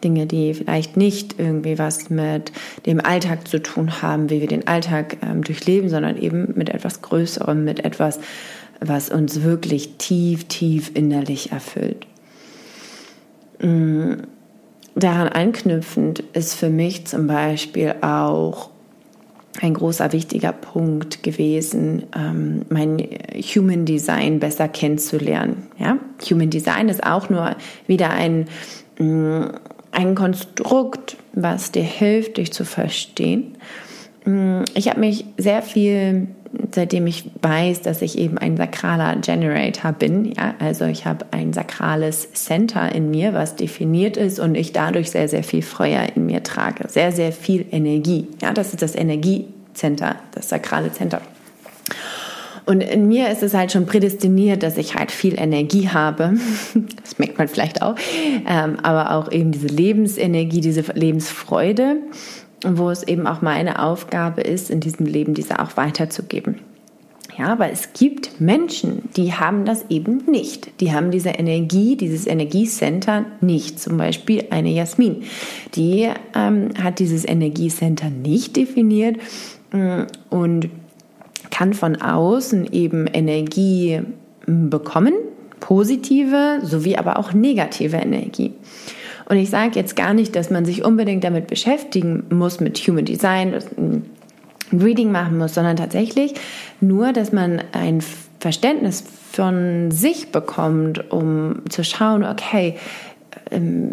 Dinge, 0.02 0.25
die 0.25 0.54
vielleicht 0.54 0.97
nicht 0.97 1.38
irgendwie 1.38 1.78
was 1.78 2.09
mit 2.09 2.50
dem 2.87 2.99
Alltag 2.99 3.47
zu 3.47 3.62
tun 3.62 4.00
haben, 4.00 4.30
wie 4.30 4.40
wir 4.40 4.49
den 4.49 4.66
Alltag 4.66 5.18
ähm, 5.21 5.45
durchleben, 5.45 5.90
sondern 5.90 6.16
eben 6.16 6.54
mit 6.56 6.71
etwas 6.71 7.02
Größerem, 7.02 7.62
mit 7.62 7.85
etwas 7.85 8.21
was 8.80 9.11
uns 9.11 9.42
wirklich 9.42 9.97
tief, 9.99 10.45
tief 10.45 10.90
innerlich 10.95 11.52
erfüllt. 11.52 12.06
Mm, 13.61 14.14
daran 14.97 15.29
anknüpfend 15.29 16.21
ist 16.33 16.55
für 16.55 16.71
mich 16.71 17.07
zum 17.07 17.26
Beispiel 17.26 17.95
auch 18.00 18.71
ein 19.62 19.75
großer 19.75 20.12
wichtiger 20.12 20.53
Punkt 20.53 21.23
gewesen, 21.23 22.05
ähm, 22.15 22.62
mein 22.69 22.99
Human 23.55 23.85
Design 23.85 24.41
besser 24.41 24.69
kennenzulernen. 24.69 25.69
Ja? 25.79 25.99
Human 26.31 26.50
Design 26.50 26.88
ist 26.88 27.05
auch 27.05 27.31
nur 27.31 27.57
wieder 27.87 28.11
ein, 28.11 28.49
mm, 28.99 29.45
ein 29.93 30.15
Konstrukt, 30.15 31.17
was 31.33 31.73
dir 31.73 31.83
hilft, 31.83 32.37
dich 32.37 32.53
zu 32.53 32.65
verstehen. 32.65 33.57
Mm, 34.25 34.62
ich 34.75 34.88
habe 34.88 35.00
mich 35.00 35.25
sehr 35.38 35.62
viel, 35.62 36.29
seitdem 36.73 37.07
ich 37.07 37.31
weiß, 37.43 37.83
dass 37.83 38.03
ich 38.03 38.19
eben 38.19 38.39
ein 38.39 38.57
sakraler 38.57 39.17
Generator 39.17 39.93
bin, 39.93 40.33
ja, 40.33 40.55
also 40.59 40.85
ich 40.85 41.07
habe 41.07 41.27
ein 41.31 41.53
sakrales 41.53 42.33
Center 42.33 42.95
in 42.95 43.11
mir, 43.11 43.35
was 43.35 43.57
definiert 43.57 44.17
ist 44.17 44.39
und 44.39 44.55
ich 44.55 44.73
dadurch 44.73 45.11
sehr, 45.11 45.29
sehr 45.29 45.43
viel 45.43 45.63
Feuer 45.63 46.07
in 46.15 46.27
mir 46.27 46.43
trage, 46.43 46.89
sehr, 46.89 47.13
sehr 47.13 47.33
viel 47.33 47.67
Energie. 47.71 48.29
Ja, 48.43 48.53
das 48.53 48.71
ist 48.71 48.83
das 48.83 48.95
Energiecenter, 48.95 50.17
das 50.33 50.49
sakrale 50.49 50.93
Center. 50.93 51.21
Und 52.67 52.81
in 52.81 53.07
mir 53.07 53.31
ist 53.31 53.45
es 53.45 53.55
halt 53.55 53.71
schon 53.71 53.87
prädestiniert, 53.87 54.65
dass 54.65 54.77
ich 54.77 54.97
halt 54.97 55.13
viel 55.13 55.41
Energie 55.41 55.89
habe. 55.89 56.35
Das 57.03 57.19
merkt 57.19 57.39
man 57.39 57.47
vielleicht 57.47 57.83
auch. 57.83 57.95
Ähm, 58.47 58.79
aber 58.83 59.13
auch 59.13 59.31
eben 59.31 59.53
diese 59.53 59.69
Lebensenergie, 59.69 60.61
diese 60.61 60.83
Lebensfreude, 60.93 61.99
wo 62.65 62.91
es 62.91 63.03
eben 63.03 63.27
auch 63.27 63.43
meine 63.43 63.83
Aufgabe 63.83 64.41
ist, 64.41 64.71
in 64.71 64.81
diesem 64.81 65.07
Leben 65.07 65.35
diese 65.35 65.61
auch 65.61 65.77
weiterzugeben. 65.77 66.61
Ja, 67.39 67.59
weil 67.59 67.71
es 67.73 67.93
gibt 67.93 68.41
Menschen, 68.41 69.11
die 69.15 69.35
haben 69.35 69.67
das 69.67 69.85
eben 69.91 70.23
nicht. 70.27 70.81
Die 70.81 70.93
haben 70.93 71.11
diese 71.11 71.31
Energie, 71.31 71.97
dieses 71.97 72.27
Energiecenter 72.27 73.27
nicht. 73.43 73.79
Zum 73.79 73.99
Beispiel 73.99 74.45
eine 74.51 74.71
Jasmin. 74.71 75.25
Die 75.75 76.09
ähm, 76.35 76.71
hat 76.83 76.99
dieses 76.99 77.27
Energiecenter 77.27 78.09
nicht 78.09 78.57
definiert 78.57 79.17
mm, 79.73 80.03
und 80.31 80.71
kann 81.51 81.75
von 81.75 81.97
außen 81.97 82.73
eben 82.73 83.07
Energie 83.07 84.01
bekommen, 84.47 85.13
positive 85.61 86.61
sowie 86.63 86.97
aber 86.97 87.19
auch 87.19 87.35
negative 87.35 87.97
Energie. 87.97 88.55
Und 89.28 89.37
ich 89.37 89.50
sage 89.50 89.78
jetzt 89.78 89.97
gar 89.97 90.14
nicht, 90.14 90.37
dass 90.37 90.50
man 90.50 90.64
sich 90.64 90.85
unbedingt 90.85 91.25
damit 91.25 91.49
beschäftigen 91.49 92.25
muss, 92.30 92.61
mit 92.61 92.78
Human 92.78 93.04
Design, 93.04 93.54
ein 93.76 94.11
Reading 94.73 95.12
machen 95.12 95.38
muss, 95.38 95.54
sondern 95.54 95.76
tatsächlich 95.76 96.35
nur, 96.80 97.12
dass 97.12 97.33
man 97.33 97.62
ein 97.73 98.02
Verständnis 98.40 99.04
von 99.33 99.90
sich 99.90 100.33
bekommt, 100.33 101.11
um 101.11 101.62
zu 101.68 101.85
schauen, 101.85 102.25
okay, 102.25 102.76
ähm, 103.50 103.92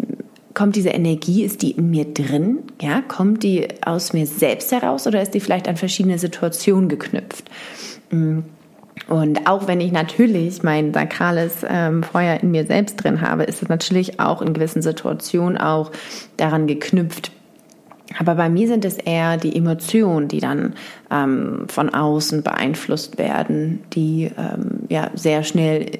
kommt 0.54 0.76
diese 0.76 0.90
Energie, 0.90 1.44
ist 1.44 1.62
die 1.62 1.72
in 1.72 1.90
mir 1.90 2.04
drin? 2.04 2.60
Ja, 2.80 3.02
kommt 3.02 3.42
die 3.42 3.66
aus 3.84 4.12
mir 4.12 4.26
selbst 4.26 4.72
heraus 4.72 5.06
oder 5.06 5.20
ist 5.20 5.34
die 5.34 5.40
vielleicht 5.40 5.68
an 5.68 5.76
verschiedene 5.76 6.18
Situationen 6.18 6.88
geknüpft? 6.88 7.50
Mm. 8.10 8.40
Und 9.08 9.46
auch 9.46 9.66
wenn 9.66 9.80
ich 9.80 9.92
natürlich 9.92 10.62
mein 10.62 10.94
sakrales 10.94 11.64
ähm, 11.68 12.02
Feuer 12.02 12.40
in 12.40 12.50
mir 12.50 12.66
selbst 12.66 12.96
drin 12.96 13.20
habe, 13.20 13.44
ist 13.44 13.62
es 13.62 13.68
natürlich 13.68 14.20
auch 14.20 14.40
in 14.40 14.54
gewissen 14.54 14.82
Situationen 14.82 15.58
auch 15.58 15.90
daran 16.36 16.66
geknüpft. 16.66 17.32
Aber 18.18 18.34
bei 18.34 18.48
mir 18.48 18.68
sind 18.68 18.84
es 18.84 18.96
eher 18.98 19.36
die 19.36 19.56
Emotionen, 19.56 20.28
die 20.28 20.40
dann 20.40 20.74
ähm, 21.10 21.66
von 21.68 21.92
außen 21.92 22.42
beeinflusst 22.42 23.18
werden, 23.18 23.82
die 23.92 24.30
ähm, 24.36 24.84
ja 24.88 25.10
sehr 25.14 25.42
schnell 25.42 25.98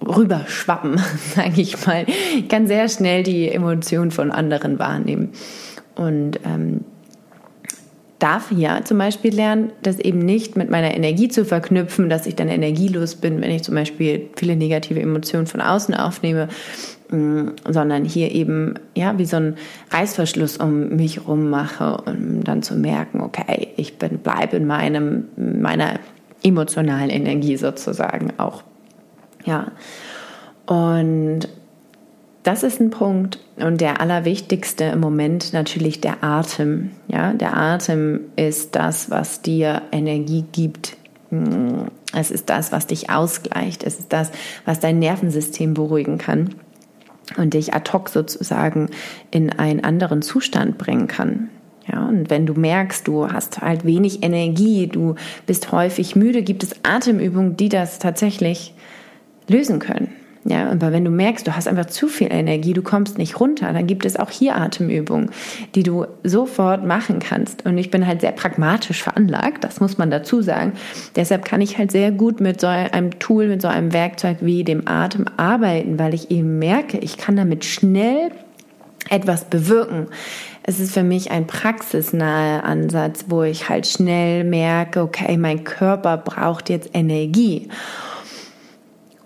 rüberschwappen, 0.00 0.98
sage 1.34 1.60
ich 1.60 1.86
mal. 1.86 2.06
Ich 2.36 2.48
kann 2.48 2.66
sehr 2.66 2.88
schnell 2.88 3.22
die 3.22 3.50
Emotionen 3.50 4.10
von 4.10 4.30
anderen 4.30 4.78
wahrnehmen. 4.78 5.30
Und 5.96 6.40
ähm, 6.44 6.84
darf 8.24 8.48
hier 8.48 8.80
zum 8.84 8.96
Beispiel 8.96 9.34
lernen, 9.34 9.70
das 9.82 9.98
eben 9.98 10.20
nicht 10.20 10.56
mit 10.56 10.70
meiner 10.70 10.94
Energie 10.94 11.28
zu 11.28 11.44
verknüpfen, 11.44 12.08
dass 12.08 12.24
ich 12.24 12.34
dann 12.34 12.48
energielos 12.48 13.16
bin, 13.16 13.42
wenn 13.42 13.50
ich 13.50 13.62
zum 13.62 13.74
Beispiel 13.74 14.30
viele 14.34 14.56
negative 14.56 14.98
Emotionen 14.98 15.46
von 15.46 15.60
außen 15.60 15.94
aufnehme, 15.94 16.48
mm, 17.10 17.48
sondern 17.68 18.06
hier 18.06 18.32
eben 18.32 18.76
ja 18.94 19.18
wie 19.18 19.26
so 19.26 19.36
ein 19.36 19.56
Reißverschluss 19.90 20.56
um 20.56 20.96
mich 20.96 21.16
herum 21.16 21.50
mache, 21.50 21.98
um 22.06 22.42
dann 22.42 22.62
zu 22.62 22.76
merken, 22.76 23.20
okay, 23.20 23.68
ich 23.76 23.98
bin 23.98 24.16
bleibe 24.20 24.56
in 24.56 24.66
meinem 24.66 25.24
meiner 25.36 26.00
emotionalen 26.42 27.10
Energie 27.10 27.58
sozusagen 27.58 28.32
auch. 28.38 28.62
Ja. 29.44 29.66
Und 30.64 31.48
das 32.44 32.62
ist 32.62 32.80
ein 32.80 32.90
Punkt. 32.90 33.40
Und 33.56 33.80
der 33.80 34.00
allerwichtigste 34.00 34.84
im 34.84 35.00
Moment 35.00 35.52
natürlich 35.52 36.00
der 36.00 36.22
Atem. 36.22 36.90
Ja, 37.08 37.32
der 37.32 37.56
Atem 37.56 38.20
ist 38.36 38.76
das, 38.76 39.10
was 39.10 39.42
dir 39.42 39.82
Energie 39.90 40.44
gibt. 40.52 40.96
Mm, 41.30 41.86
es 42.12 42.30
ist 42.30 42.50
das, 42.50 42.70
was 42.70 42.86
dich 42.86 43.10
ausgleicht. 43.10 43.82
Es 43.82 43.98
ist 43.98 44.12
das, 44.12 44.30
was 44.66 44.78
dein 44.78 44.98
Nervensystem 44.98 45.74
beruhigen 45.74 46.18
kann 46.18 46.54
und 47.38 47.54
dich 47.54 47.72
ad 47.72 47.90
hoc 47.92 48.10
sozusagen 48.10 48.90
in 49.30 49.50
einen 49.50 49.82
anderen 49.82 50.20
Zustand 50.20 50.76
bringen 50.76 51.08
kann. 51.08 51.48
Ja, 51.90 52.06
und 52.06 52.28
wenn 52.28 52.46
du 52.46 52.54
merkst, 52.54 53.08
du 53.08 53.30
hast 53.30 53.62
halt 53.62 53.84
wenig 53.84 54.22
Energie, 54.22 54.86
du 54.86 55.16
bist 55.46 55.72
häufig 55.72 56.14
müde, 56.14 56.42
gibt 56.42 56.62
es 56.62 56.76
Atemübungen, 56.82 57.56
die 57.56 57.68
das 57.68 57.98
tatsächlich 57.98 58.74
lösen 59.48 59.78
können. 59.78 60.08
Ja, 60.46 60.70
aber 60.70 60.92
wenn 60.92 61.06
du 61.06 61.10
merkst, 61.10 61.46
du 61.46 61.56
hast 61.56 61.66
einfach 61.66 61.86
zu 61.86 62.06
viel 62.06 62.30
Energie, 62.30 62.74
du 62.74 62.82
kommst 62.82 63.16
nicht 63.16 63.40
runter, 63.40 63.72
dann 63.72 63.86
gibt 63.86 64.04
es 64.04 64.16
auch 64.18 64.28
hier 64.28 64.56
Atemübungen, 64.56 65.30
die 65.74 65.82
du 65.82 66.04
sofort 66.22 66.84
machen 66.84 67.18
kannst. 67.18 67.64
Und 67.64 67.78
ich 67.78 67.90
bin 67.90 68.06
halt 68.06 68.20
sehr 68.20 68.32
pragmatisch 68.32 69.02
veranlagt, 69.02 69.64
das 69.64 69.80
muss 69.80 69.96
man 69.96 70.10
dazu 70.10 70.42
sagen. 70.42 70.74
Deshalb 71.16 71.46
kann 71.46 71.62
ich 71.62 71.78
halt 71.78 71.92
sehr 71.92 72.12
gut 72.12 72.40
mit 72.40 72.60
so 72.60 72.66
einem 72.66 73.18
Tool, 73.18 73.48
mit 73.48 73.62
so 73.62 73.68
einem 73.68 73.94
Werkzeug 73.94 74.38
wie 74.42 74.64
dem 74.64 74.86
Atem 74.86 75.24
arbeiten, 75.38 75.98
weil 75.98 76.12
ich 76.12 76.30
eben 76.30 76.58
merke, 76.58 76.98
ich 76.98 77.16
kann 77.16 77.36
damit 77.36 77.64
schnell 77.64 78.30
etwas 79.08 79.46
bewirken. 79.46 80.08
Es 80.62 80.78
ist 80.78 80.92
für 80.92 81.02
mich 81.02 81.30
ein 81.30 81.46
praxisnaher 81.46 82.64
Ansatz, 82.64 83.26
wo 83.28 83.42
ich 83.42 83.68
halt 83.70 83.86
schnell 83.86 84.44
merke, 84.44 85.02
okay, 85.02 85.38
mein 85.38 85.64
Körper 85.64 86.18
braucht 86.18 86.68
jetzt 86.68 86.90
Energie. 86.94 87.68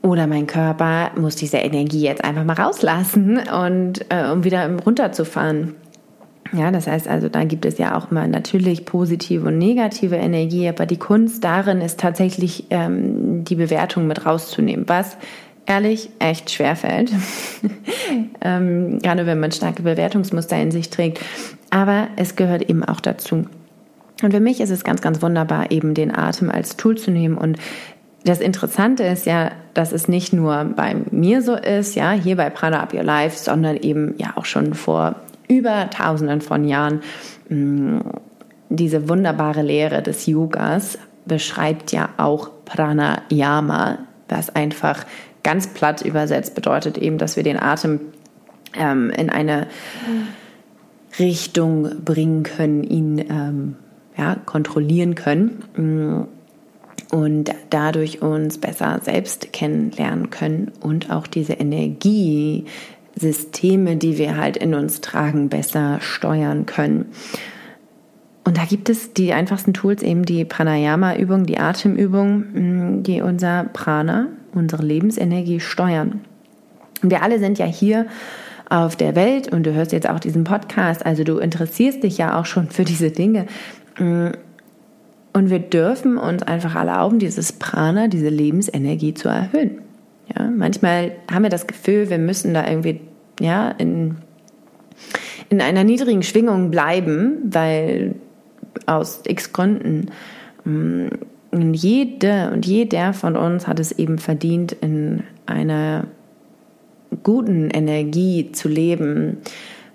Oder 0.03 0.27
mein 0.27 0.47
Körper 0.47 1.11
muss 1.17 1.37
diese 1.37 1.59
Energie 1.59 2.03
jetzt 2.03 2.23
einfach 2.23 2.45
mal 2.45 2.55
rauslassen 2.55 3.39
und 3.39 4.05
äh, 4.11 4.31
um 4.31 4.45
wieder 4.45 4.71
runterzufahren. 4.85 5.75
Ja, 6.53 6.71
das 6.71 6.87
heißt 6.87 7.09
also, 7.09 7.29
da 7.29 7.45
gibt 7.45 7.67
es 7.67 7.79
ja 7.79 7.97
auch 7.97 8.11
mal 8.11 8.29
natürlich 8.29 8.87
positive 8.87 9.49
und 9.49 9.59
negative 9.59 10.17
Energie, 10.17 10.69
aber 10.69 10.87
die 10.87 10.97
Kunst 10.97 11.45
darin 11.45 11.81
ist 11.81 12.01
tatsächlich 12.01 12.67
ähm, 12.71 13.45
die 13.45 13.57
Bewertung 13.57 14.07
mit 14.07 14.25
rauszunehmen, 14.25 14.89
was 14.89 15.19
ehrlich 15.67 16.09
echt 16.19 16.51
schwer 16.51 16.77
fällt. 16.77 17.13
ähm, 18.41 18.99
gerade 19.01 19.27
wenn 19.27 19.41
man 19.41 19.53
starke 19.53 19.83
Bewertungsmuster 19.83 20.57
in 20.57 20.71
sich 20.71 20.89
trägt. 20.91 21.21
Aber 21.71 22.09
es 22.17 22.37
gehört 22.37 22.63
eben 22.63 22.83
auch 22.85 23.01
dazu. 23.01 23.45
Und 24.23 24.33
für 24.33 24.41
mich 24.41 24.61
ist 24.61 24.71
es 24.71 24.85
ganz, 24.85 25.03
ganz 25.03 25.23
wunderbar, 25.23 25.71
eben 25.71 25.95
den 25.95 26.17
Atem 26.17 26.51
als 26.51 26.77
Tool 26.77 26.97
zu 26.97 27.11
nehmen 27.11 27.37
und 27.37 27.59
das 28.25 28.41
Interessante 28.41 29.05
ist 29.05 29.27
ja, 29.27 29.53
dass 29.75 29.93
es 29.93 30.09
nicht 30.09 30.33
nur 30.33 30.65
bei 30.77 30.97
mir 31.11 31.43
so 31.43 31.55
ist, 31.55 31.95
ja, 31.95 32.13
hier 32.13 32.37
bei 32.37 32.51
Prana 32.51 32.83
Up 32.83 32.93
Your 32.93 33.05
Life, 33.05 33.39
sondern 33.39 33.77
eben 33.77 34.15
ja 34.19 34.33
auch 34.37 34.45
schon 34.45 34.75
vor 34.75 35.17
über 35.49 35.89
tausenden 35.91 36.41
von 36.41 36.65
Jahren 36.65 37.01
mm, 37.49 38.01
diese 38.69 39.09
wunderbare 39.09 39.63
Lehre 39.63 40.03
des 40.03 40.27
Yogas 40.27 40.99
beschreibt 41.25 41.93
ja 41.93 42.11
auch 42.17 42.51
Pranayama, 42.65 43.99
was 44.29 44.55
einfach 44.55 45.07
ganz 45.43 45.69
platt 45.69 46.03
übersetzt 46.03 46.55
bedeutet 46.55 46.99
eben, 46.99 47.19
dass 47.19 47.37
wir 47.37 47.43
den 47.43 47.59
Atem 47.59 48.01
ähm, 48.75 49.11
in 49.11 49.31
eine 49.31 49.69
Richtung 51.19 52.05
bringen 52.05 52.43
können, 52.43 52.85
ihn 52.85 53.19
ähm, 53.19 53.77
ja, 54.17 54.37
kontrollieren 54.45 55.15
können. 55.15 55.65
Mm, 55.77 56.38
und 57.11 57.53
dadurch 57.71 58.23
uns 58.23 58.59
besser 58.59 59.01
selbst 59.03 59.53
kennenlernen 59.53 60.31
können 60.31 60.71
und 60.81 61.11
auch 61.11 61.27
diese 61.27 61.55
Energiesysteme, 61.55 63.97
die 63.97 64.19
wir 64.19 64.37
halt 64.37 64.57
in 64.57 64.75
uns 64.75 65.01
tragen, 65.01 65.49
besser 65.49 65.99
steuern 66.01 66.67
können. 66.67 67.07
Und 68.45 68.57
da 68.57 68.65
gibt 68.65 68.89
es 68.89 69.13
die 69.13 69.35
einfachsten 69.35 69.75
Tools, 69.75 70.03
eben 70.03 70.25
die 70.25 70.45
Pranayama-Übung, 70.45 71.45
die 71.45 71.59
Atemübung, 71.59 72.39
mm, 72.39 73.03
die 73.03 73.21
unser 73.21 73.65
Prana, 73.65 74.29
unsere 74.55 74.83
Lebensenergie 74.83 75.61
steuern. 75.61 76.23
Und 77.03 77.11
wir 77.11 77.23
alle 77.23 77.39
sind 77.39 77.59
ja 77.59 77.67
hier 77.67 78.07
auf 78.71 78.97
der 78.97 79.15
Welt 79.15 79.53
und 79.53 79.65
du 79.65 79.75
hörst 79.75 79.93
jetzt 79.93 80.09
auch 80.09 80.21
diesen 80.21 80.45
Podcast, 80.45 81.05
also 81.05 81.25
du 81.25 81.39
interessierst 81.39 82.03
dich 82.03 82.17
ja 82.19 82.39
auch 82.39 82.47
schon 82.47 82.71
für 82.71 82.85
diese 82.85 83.11
Dinge. 83.11 83.47
Und 85.39 85.51
wir 85.51 85.61
dürfen 85.61 86.19
uns 86.19 86.43
einfach 86.43 86.75
erlauben, 86.75 87.21
dieses 87.21 87.53
Prana, 87.53 88.09
diese 88.09 88.29
Lebensenergie 88.29 89.15
zu 89.15 89.29
erhöhen. 89.29 89.83
Ja, 90.37 90.51
manchmal 90.51 91.13
haben 91.31 91.45
wir 91.45 91.49
das 91.49 91.69
Gefühl, 91.69 92.11
wir 92.11 92.19
müssen 92.19 92.55
da 92.55 92.69
irgendwie 92.69 93.01
ja, 93.39 93.71
in 93.71 94.17
in 95.49 95.61
einer 95.61 95.85
niedrigen 95.85 96.25
Schwingung 96.25 96.73
bleiben, 96.73 97.39
weil 97.45 98.17
aus 98.87 99.21
x 99.29 99.53
Gründen 99.53 100.11
mm, 100.65 101.07
jede 101.73 102.51
und 102.53 102.67
jeder 102.67 103.13
von 103.13 103.37
uns 103.37 103.69
hat 103.69 103.79
es 103.79 103.93
eben 103.93 104.19
verdient, 104.19 104.73
in 104.73 105.23
einer 105.47 106.09
guten 107.23 107.71
Energie 107.71 108.51
zu 108.51 108.69
leben, 108.69 109.37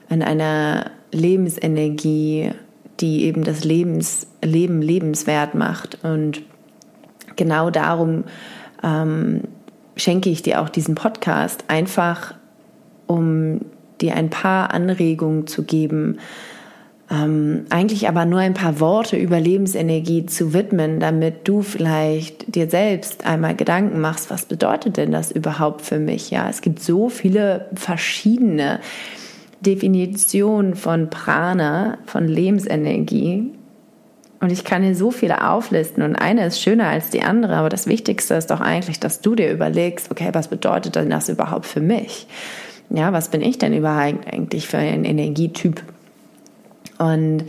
in 0.09 0.23
einer 0.23 0.91
Lebensenergie, 1.11 2.51
die 2.99 3.23
eben 3.23 3.43
das 3.43 3.63
Lebens, 3.63 4.27
Leben 4.43 4.81
lebenswert 4.81 5.55
macht. 5.55 6.03
Und 6.03 6.41
genau 7.35 7.69
darum 7.69 8.25
ähm, 8.83 9.41
schenke 9.95 10.29
ich 10.29 10.41
dir 10.41 10.61
auch 10.61 10.69
diesen 10.69 10.95
Podcast, 10.95 11.65
einfach 11.67 12.35
um 13.07 13.61
dir 14.01 14.15
ein 14.15 14.29
paar 14.29 14.73
Anregungen 14.73 15.47
zu 15.47 15.63
geben, 15.63 16.17
ähm, 17.11 17.65
eigentlich 17.69 18.07
aber 18.07 18.25
nur 18.25 18.39
ein 18.39 18.53
paar 18.53 18.79
Worte 18.79 19.17
über 19.17 19.39
Lebensenergie 19.39 20.25
zu 20.25 20.53
widmen, 20.53 20.99
damit 20.99 21.47
du 21.47 21.61
vielleicht 21.61 22.55
dir 22.55 22.69
selbst 22.69 23.25
einmal 23.25 23.55
Gedanken 23.55 23.99
machst, 23.99 24.29
was 24.29 24.45
bedeutet 24.45 24.97
denn 24.97 25.11
das 25.11 25.31
überhaupt 25.31 25.81
für 25.81 25.99
mich? 25.99 26.31
Ja, 26.31 26.49
es 26.49 26.61
gibt 26.61 26.81
so 26.81 27.09
viele 27.09 27.67
verschiedene 27.75 28.79
Definitionen 29.63 30.75
von 30.75 31.09
Prana, 31.09 31.97
von 32.05 32.27
Lebensenergie. 32.27 33.51
Und 34.39 34.51
ich 34.51 34.65
kann 34.65 34.83
hier 34.83 34.95
so 34.95 35.09
viele 35.09 35.49
auflisten 35.49 36.03
und 36.03 36.17
eine 36.17 36.45
ist 36.45 36.61
schöner 36.61 36.87
als 36.87 37.09
die 37.09 37.21
andere, 37.21 37.55
aber 37.55 37.69
das 37.69 37.87
Wichtigste 37.87 38.33
ist 38.35 38.51
doch 38.51 38.59
eigentlich, 38.59 38.99
dass 38.99 39.21
du 39.21 39.35
dir 39.35 39.49
überlegst, 39.49 40.11
okay, 40.11 40.29
was 40.33 40.49
bedeutet 40.49 40.97
denn 40.97 41.09
das 41.09 41.29
überhaupt 41.29 41.65
für 41.65 41.79
mich? 41.79 42.27
Ja, 42.89 43.13
was 43.13 43.29
bin 43.29 43.41
ich 43.41 43.57
denn 43.57 43.73
überhaupt 43.73 44.27
eigentlich 44.31 44.67
für 44.67 44.77
ein 44.77 45.05
Energietyp? 45.05 45.81
Und 46.97 47.45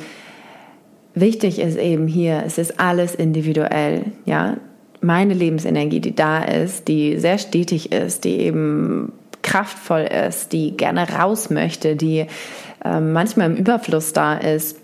wichtig 1.15 1.59
ist 1.59 1.77
eben 1.77 2.07
hier, 2.07 2.45
es 2.47 2.59
ist 2.59 2.79
alles 2.79 3.15
individuell, 3.15 4.13
ja. 4.25 4.57
Meine 5.01 5.35
Lebensenergie, 5.35 6.01
die 6.01 6.15
da 6.15 6.43
ist, 6.43 6.89
die 6.89 7.19
sehr 7.19 7.37
stetig 7.37 7.93
ist, 7.93 8.25
die 8.25 8.39
eben 8.39 9.13
kraftvoll 9.45 10.03
ist, 10.03 10.53
die 10.53 10.77
gerne 10.77 11.09
raus 11.09 11.51
möchte, 11.51 11.95
die 11.95 12.27
äh, 12.85 13.01
manchmal 13.01 13.51
im 13.51 13.57
Überfluss 13.57 14.13
da 14.13 14.35
ist, 14.35 14.79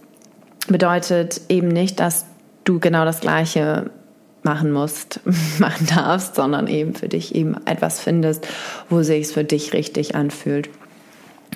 bedeutet 0.68 1.40
eben 1.48 1.68
nicht, 1.68 1.98
dass 1.98 2.26
du 2.62 2.78
genau 2.78 3.04
das 3.04 3.20
Gleiche 3.20 3.90
machen 4.44 4.70
musst, 4.70 5.20
machen 5.58 5.86
darfst, 5.92 6.36
sondern 6.36 6.68
eben 6.68 6.94
für 6.94 7.08
dich 7.08 7.34
eben 7.34 7.56
etwas 7.66 8.00
findest, 8.00 8.46
wo 8.88 9.02
sich 9.02 9.22
es 9.22 9.32
für 9.32 9.44
dich 9.44 9.72
richtig 9.72 10.14
anfühlt. 10.14 10.70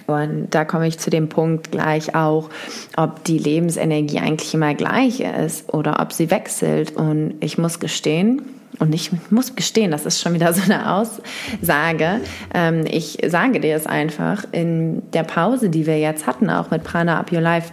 Und 0.07 0.49
da 0.51 0.65
komme 0.65 0.87
ich 0.87 0.99
zu 0.99 1.09
dem 1.09 1.29
Punkt 1.29 1.71
gleich 1.71 2.15
auch, 2.15 2.51
ob 2.97 3.25
die 3.25 3.39
Lebensenergie 3.39 4.19
eigentlich 4.19 4.53
immer 4.53 4.75
gleich 4.75 5.21
ist 5.21 5.73
oder 5.73 6.01
ob 6.01 6.13
sie 6.13 6.31
wechselt. 6.31 6.97
Und 6.97 7.37
ich 7.41 7.57
muss 7.57 7.81
gestehen, 7.81 8.43
und 8.81 8.93
ich 8.95 9.11
muss 9.31 9.55
gestehen, 9.55 9.91
das 9.91 10.05
ist 10.05 10.21
schon 10.21 10.35
wieder 10.35 10.53
so 10.53 10.63
eine 10.63 10.93
Aussage. 10.93 12.21
Ähm, 12.53 12.85
ich 12.87 13.19
sage 13.27 13.61
dir 13.61 13.77
es 13.77 13.87
einfach 13.87 14.45
in 14.53 15.03
der 15.13 15.23
Pause, 15.23 15.71
die 15.71 15.87
wir 15.87 15.99
jetzt 15.99 16.27
hatten, 16.27 16.51
auch 16.51 16.71
mit 16.71 16.83
Prana 16.83 17.21
Up 17.21 17.31
Your 17.31 17.41
Life, 17.41 17.73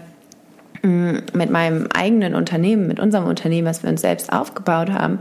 mm, 0.83 1.17
mit 1.33 1.49
meinem 1.49 1.87
eigenen 1.95 2.35
Unternehmen, 2.35 2.87
mit 2.87 2.99
unserem 2.99 3.25
Unternehmen, 3.25 3.67
was 3.67 3.83
wir 3.83 3.89
uns 3.89 4.01
selbst 4.01 4.31
aufgebaut 4.31 4.91
haben, 4.91 5.19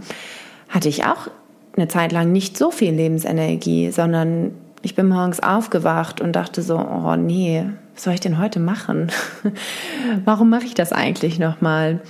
hatte 0.68 0.88
ich 0.88 1.04
auch 1.04 1.28
eine 1.76 1.88
Zeit 1.88 2.12
lang 2.12 2.30
nicht 2.32 2.58
so 2.58 2.70
viel 2.70 2.92
Lebensenergie, 2.92 3.90
sondern 3.90 4.52
ich 4.82 4.94
bin 4.94 5.08
morgens 5.08 5.40
aufgewacht 5.40 6.20
und 6.20 6.32
dachte 6.32 6.62
so, 6.62 6.78
oh 6.78 7.16
nee, 7.16 7.64
was 7.94 8.04
soll 8.04 8.14
ich 8.14 8.20
denn 8.20 8.38
heute 8.38 8.60
machen? 8.60 9.10
Warum 10.24 10.50
mache 10.50 10.64
ich 10.64 10.74
das 10.74 10.92
eigentlich 10.92 11.38
nochmal? 11.38 11.92
Und 11.92 12.00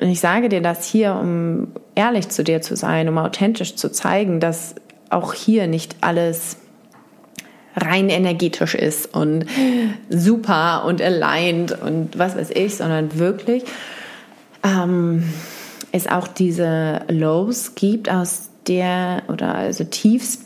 ich 0.00 0.20
sage 0.20 0.48
dir 0.48 0.60
das 0.60 0.86
hier, 0.86 1.14
um 1.14 1.68
ehrlich 1.94 2.28
zu 2.28 2.44
dir 2.44 2.60
zu 2.60 2.76
sein, 2.76 3.08
um 3.08 3.18
authentisch 3.18 3.76
zu 3.76 3.90
zeigen, 3.90 4.40
dass 4.40 4.74
auch 5.10 5.34
hier 5.34 5.66
nicht 5.66 5.96
alles 6.00 6.58
rein 7.76 8.08
energetisch 8.08 8.74
ist 8.74 9.14
und 9.14 9.46
super 10.08 10.84
und 10.84 11.00
aligned 11.00 11.80
und 11.80 12.18
was 12.18 12.36
weiß 12.36 12.50
ich, 12.50 12.76
sondern 12.76 13.18
wirklich 13.18 13.64
ähm, 14.64 15.24
es 15.92 16.06
auch 16.06 16.28
diese 16.28 17.02
Lows 17.08 17.74
gibt, 17.74 18.10
aus 18.10 18.50
der 18.66 19.22
oder 19.28 19.54
also 19.54 19.84
Tiefs, 19.84 20.44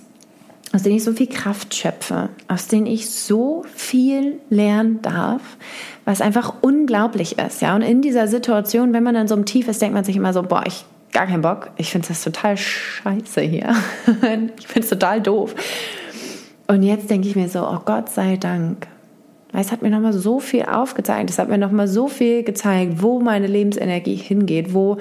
aus 0.73 0.83
denen 0.83 0.97
ich 0.97 1.05
so 1.05 1.13
viel 1.13 1.29
Kraft 1.29 1.75
schöpfe, 1.75 2.31
aus 2.49 2.69
denen 2.69 2.87
ich 2.87 3.11
so 3.11 3.65
viel 3.75 4.41
lernen 4.49 5.03
darf, 5.03 5.43
was 6.05 6.21
einfach 6.21 6.55
unglaublich 6.63 7.39
ist. 7.39 7.61
Ja, 7.61 7.75
und 7.75 7.83
in 7.83 8.01
dieser 8.01 8.27
Situation, 8.27 8.93
wenn 8.93 9.03
man 9.03 9.15
dann 9.15 9.29
so 9.29 9.35
im 9.35 9.45
Tief 9.45 9.69
ist, 9.69 9.83
denkt 9.83 9.95
man 9.95 10.05
sich 10.05 10.17
immer 10.17 10.33
so, 10.33 10.43
boah, 10.43 10.65
ich 10.67 10.85
gar 11.13 11.27
keinen 11.27 11.43
Bock. 11.43 11.71
Ich 11.77 11.91
finde 11.91 12.09
das 12.09 12.25
total 12.25 12.57
scheiße 12.57 13.43
hier. 13.43 13.75
ich 14.07 14.67
finde 14.67 14.81
es 14.81 14.89
total 14.89 15.21
doof. 15.21 15.55
Und 16.67 16.83
jetzt 16.83 17.11
denke 17.11 17.29
ich 17.29 17.37
mir 17.37 17.49
so, 17.49 17.67
oh 17.67 17.81
Gott 17.85 18.09
sei 18.09 18.37
Dank. 18.37 18.87
Es 19.53 19.71
hat 19.71 19.83
mir 19.83 19.91
nochmal 19.91 20.15
so 20.15 20.41
viel 20.41 20.63
aufgezeigt. 20.63 21.29
Es 21.29 21.39
hat 21.39 21.51
mir 21.51 21.59
nochmal 21.59 21.87
so 21.87 22.09
viel 22.09 22.43
gezeigt, 22.43 23.03
wo 23.03 23.21
meine 23.21 23.47
Lebensenergie 23.47 24.15
hingeht, 24.15 24.73
wo 24.73 24.97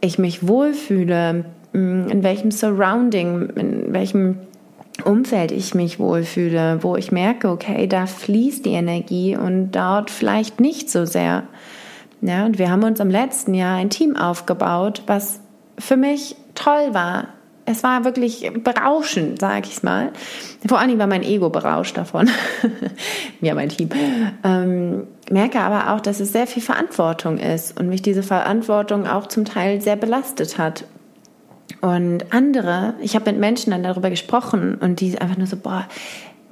ich 0.00 0.18
mich 0.18 0.46
wohlfühle, 0.46 1.44
in 1.72 2.22
welchem 2.22 2.52
Surrounding, 2.52 3.50
in 3.56 3.92
welchem 3.92 4.38
Umfeld 5.02 5.52
ich 5.52 5.74
mich 5.74 5.98
wohlfühle, 5.98 6.82
wo 6.82 6.96
ich 6.96 7.12
merke, 7.12 7.48
okay, 7.48 7.86
da 7.86 8.06
fließt 8.06 8.64
die 8.64 8.72
Energie 8.72 9.36
und 9.36 9.72
dort 9.72 10.10
vielleicht 10.10 10.60
nicht 10.60 10.90
so 10.90 11.04
sehr. 11.04 11.44
Ja, 12.22 12.44
und 12.44 12.58
wir 12.58 12.70
haben 12.70 12.84
uns 12.84 13.00
im 13.00 13.10
letzten 13.10 13.54
Jahr 13.54 13.76
ein 13.76 13.90
Team 13.90 14.16
aufgebaut, 14.16 15.02
was 15.06 15.40
für 15.78 15.96
mich 15.96 16.36
toll 16.54 16.92
war. 16.92 17.28
Es 17.64 17.82
war 17.82 18.04
wirklich 18.04 18.50
berauschend, 18.64 19.40
sage 19.40 19.68
ich 19.70 19.82
mal. 19.82 20.10
Vor 20.66 20.78
allen 20.78 20.88
Dingen 20.88 20.98
war 20.98 21.06
mein 21.06 21.22
Ego 21.22 21.50
berauscht 21.50 21.96
davon. 21.96 22.28
ja, 23.40 23.54
mein 23.54 23.68
Team. 23.68 23.88
Ähm, 24.42 25.06
merke 25.30 25.60
aber 25.60 25.94
auch, 25.94 26.00
dass 26.00 26.20
es 26.20 26.32
sehr 26.32 26.46
viel 26.46 26.62
Verantwortung 26.62 27.38
ist 27.38 27.78
und 27.78 27.88
mich 27.88 28.02
diese 28.02 28.22
Verantwortung 28.22 29.06
auch 29.06 29.28
zum 29.28 29.44
Teil 29.44 29.80
sehr 29.80 29.96
belastet 29.96 30.58
hat. 30.58 30.84
Und 31.80 32.32
andere, 32.32 32.94
ich 33.00 33.14
habe 33.14 33.30
mit 33.30 33.40
Menschen 33.40 33.70
dann 33.70 33.82
darüber 33.82 34.10
gesprochen 34.10 34.76
und 34.76 35.00
die 35.00 35.18
einfach 35.18 35.36
nur 35.36 35.46
so, 35.46 35.56
boah, 35.56 35.86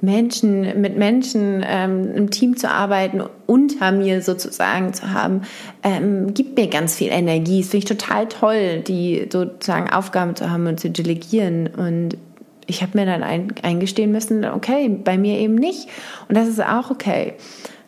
Menschen, 0.01 0.79
mit 0.79 0.97
Menschen 0.97 1.63
ähm, 1.67 2.15
im 2.15 2.29
Team 2.31 2.55
zu 2.55 2.69
arbeiten, 2.69 3.21
unter 3.47 3.91
mir 3.91 4.21
sozusagen 4.21 4.93
zu 4.93 5.11
haben, 5.11 5.41
ähm, 5.83 6.33
gibt 6.33 6.57
mir 6.57 6.67
ganz 6.67 6.95
viel 6.95 7.09
Energie. 7.11 7.59
Das 7.59 7.69
finde 7.69 7.85
ich 7.85 7.97
total 7.97 8.27
toll, 8.27 8.79
die 8.79 9.27
sozusagen 9.29 9.89
Aufgaben 9.89 10.35
zu 10.35 10.49
haben 10.49 10.67
und 10.67 10.79
zu 10.79 10.89
delegieren. 10.89 11.67
Und 11.67 12.17
ich 12.65 12.81
habe 12.81 12.97
mir 12.97 13.05
dann 13.05 13.23
ein, 13.23 13.53
eingestehen 13.61 14.11
müssen, 14.11 14.45
okay, 14.45 14.87
bei 14.87 15.17
mir 15.17 15.37
eben 15.39 15.55
nicht. 15.55 15.89
Und 16.29 16.37
das 16.37 16.47
ist 16.47 16.63
auch 16.63 16.91
okay. 16.91 17.33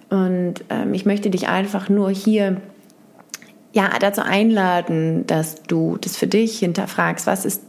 Und 0.09 0.55
ähm, 0.69 0.93
ich 0.93 1.05
möchte 1.05 1.29
dich 1.29 1.47
einfach 1.47 1.87
nur 1.87 2.09
hier 2.09 2.57
ja, 3.73 3.89
dazu 3.99 4.21
einladen, 4.21 5.25
dass 5.27 5.63
du 5.63 5.97
das 5.99 6.17
für 6.17 6.27
dich 6.27 6.59
hinterfragst, 6.59 7.27
was 7.27 7.45
es 7.45 7.61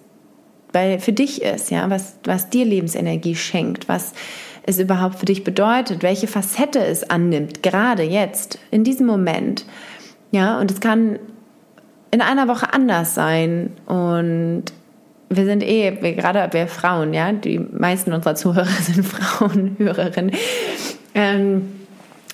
bei, 0.72 0.98
für 0.98 1.12
dich 1.12 1.42
ist, 1.42 1.70
ja, 1.70 1.88
was, 1.90 2.16
was 2.24 2.50
dir 2.50 2.64
Lebensenergie 2.64 3.36
schenkt, 3.36 3.88
was 3.88 4.12
es 4.64 4.78
überhaupt 4.78 5.16
für 5.16 5.26
dich 5.26 5.44
bedeutet, 5.44 6.02
welche 6.02 6.26
Facette 6.26 6.84
es 6.84 7.08
annimmt, 7.08 7.62
gerade 7.62 8.02
jetzt, 8.02 8.58
in 8.70 8.84
diesem 8.84 9.06
Moment. 9.06 9.64
Ja, 10.30 10.58
und 10.60 10.70
es 10.70 10.80
kann 10.80 11.18
in 12.10 12.20
einer 12.20 12.48
Woche 12.48 12.72
anders 12.72 13.14
sein 13.14 13.70
und 13.86 14.64
wir 15.28 15.44
sind 15.44 15.62
eh, 15.62 15.98
wir, 16.00 16.12
gerade 16.12 16.52
wir 16.52 16.68
Frauen, 16.68 17.14
ja, 17.14 17.32
die 17.32 17.58
meisten 17.58 18.12
unserer 18.12 18.34
Zuhörer 18.34 18.66
sind 18.82 19.04
Frauen, 19.04 19.76
Hörerinnen. 19.78 20.32
Ähm, 21.14 21.81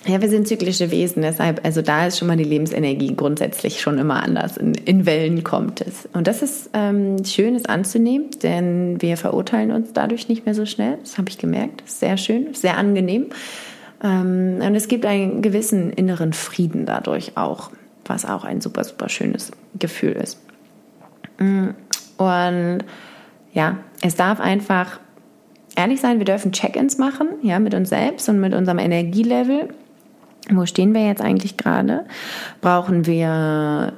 ja, 0.05 0.21
wir 0.21 0.29
sind 0.29 0.47
zyklische 0.47 0.91
Wesen, 0.91 1.21
deshalb, 1.21 1.65
also 1.65 1.81
da 1.81 2.07
ist 2.07 2.17
schon 2.17 2.29
mal 2.29 2.37
die 2.37 2.45
Lebensenergie 2.45 3.15
grundsätzlich 3.15 3.81
schon 3.81 3.97
immer 3.97 4.23
anders. 4.23 4.55
In, 4.55 4.73
in 4.73 5.05
Wellen 5.05 5.43
kommt 5.43 5.81
es. 5.81 6.07
Und 6.13 6.27
das 6.27 6.41
ist 6.41 6.69
ähm, 6.73 7.23
schön, 7.25 7.53
es 7.53 7.65
anzunehmen, 7.65 8.29
denn 8.41 9.01
wir 9.01 9.17
verurteilen 9.17 9.71
uns 9.71 9.91
dadurch 9.91 10.29
nicht 10.29 10.45
mehr 10.45 10.55
so 10.55 10.65
schnell. 10.65 10.97
Das 11.01 11.17
habe 11.17 11.29
ich 11.29 11.37
gemerkt. 11.37 11.83
Sehr 11.85 12.15
schön, 12.15 12.53
sehr 12.53 12.77
angenehm. 12.77 13.27
Ähm, 14.01 14.59
und 14.61 14.73
es 14.73 14.87
gibt 14.87 15.05
einen 15.05 15.41
gewissen 15.41 15.91
inneren 15.91 16.31
Frieden 16.31 16.85
dadurch 16.85 17.35
auch, 17.35 17.69
was 18.05 18.23
auch 18.23 18.45
ein 18.45 18.61
super, 18.61 18.85
super 18.85 19.09
schönes 19.09 19.51
Gefühl 19.77 20.13
ist. 20.13 20.39
Mm, 21.39 21.71
und 22.17 22.79
ja, 23.53 23.77
es 24.01 24.15
darf 24.15 24.39
einfach 24.39 25.01
ehrlich 25.75 25.99
sein, 25.99 26.19
wir 26.19 26.25
dürfen 26.25 26.53
Check-ins 26.53 26.97
machen, 26.97 27.27
ja, 27.41 27.59
mit 27.59 27.73
uns 27.73 27.89
selbst 27.89 28.29
und 28.29 28.39
mit 28.39 28.53
unserem 28.53 28.79
Energielevel 28.79 29.69
wo 30.51 30.65
stehen 30.65 30.93
wir 30.93 31.05
jetzt 31.05 31.21
eigentlich 31.21 31.57
gerade? 31.57 32.05
Brauchen 32.61 33.05
wir 33.05 33.93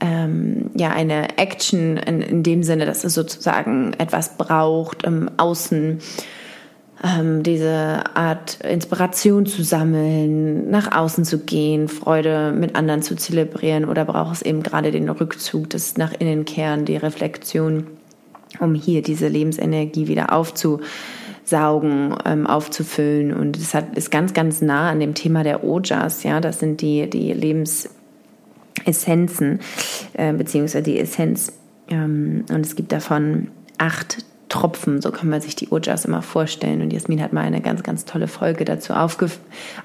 ähm, 0.00 0.70
ja 0.74 0.90
eine 0.90 1.38
Action 1.38 1.96
in, 1.96 2.20
in, 2.20 2.42
dem 2.42 2.62
Sinne, 2.62 2.86
dass 2.86 3.04
es 3.04 3.14
sozusagen 3.14 3.92
etwas 3.98 4.36
braucht 4.36 5.02
im 5.04 5.30
Außen, 5.36 5.98
ähm, 7.02 7.42
diese 7.42 8.02
Art 8.14 8.60
Inspiration 8.60 9.46
zu 9.46 9.62
sammeln, 9.62 10.70
nach 10.70 10.96
außen 10.96 11.24
zu 11.24 11.38
gehen, 11.38 11.88
Freude 11.88 12.52
mit 12.52 12.74
anderen 12.74 13.02
zu 13.02 13.16
zelebrieren 13.16 13.84
oder 13.84 14.04
braucht 14.04 14.36
es 14.36 14.42
eben 14.42 14.62
gerade 14.62 14.90
den 14.90 15.08
Rückzug, 15.08 15.70
das 15.70 15.96
nach 15.96 16.12
innen 16.18 16.44
kehren, 16.44 16.84
die 16.84 16.96
Reflexion, 16.96 17.86
um 18.60 18.74
hier 18.74 19.02
diese 19.02 19.28
Lebensenergie 19.28 20.08
wieder 20.08 20.32
aufzusaugen, 21.48 22.14
ähm, 22.24 22.46
aufzufüllen 22.46 23.32
und 23.32 23.56
es 23.56 23.74
ist 23.94 24.10
ganz, 24.10 24.34
ganz 24.34 24.60
nah 24.60 24.90
an 24.90 25.00
dem 25.00 25.14
Thema 25.14 25.42
der 25.42 25.64
Ojas, 25.64 26.22
ja, 26.22 26.40
das 26.40 26.60
sind 26.60 26.82
die, 26.82 27.08
die 27.08 27.32
Lebensessenzen, 27.32 29.60
äh, 30.14 30.34
beziehungsweise 30.34 30.82
die 30.82 30.98
Essenz 30.98 31.54
ähm, 31.88 32.44
und 32.50 32.66
es 32.66 32.76
gibt 32.76 32.92
davon 32.92 33.48
acht 33.78 34.18
Tropfen, 34.48 35.00
so 35.02 35.10
kann 35.10 35.28
man 35.28 35.40
sich 35.42 35.56
die 35.56 35.68
Ojas 35.70 36.06
immer 36.06 36.22
vorstellen. 36.22 36.80
Und 36.80 36.90
Jasmin 36.90 37.22
hat 37.22 37.34
mal 37.34 37.44
eine 37.44 37.60
ganz, 37.60 37.82
ganz 37.82 38.06
tolle 38.06 38.28
Folge 38.28 38.64
dazu 38.64 38.94
aufge 38.94 39.28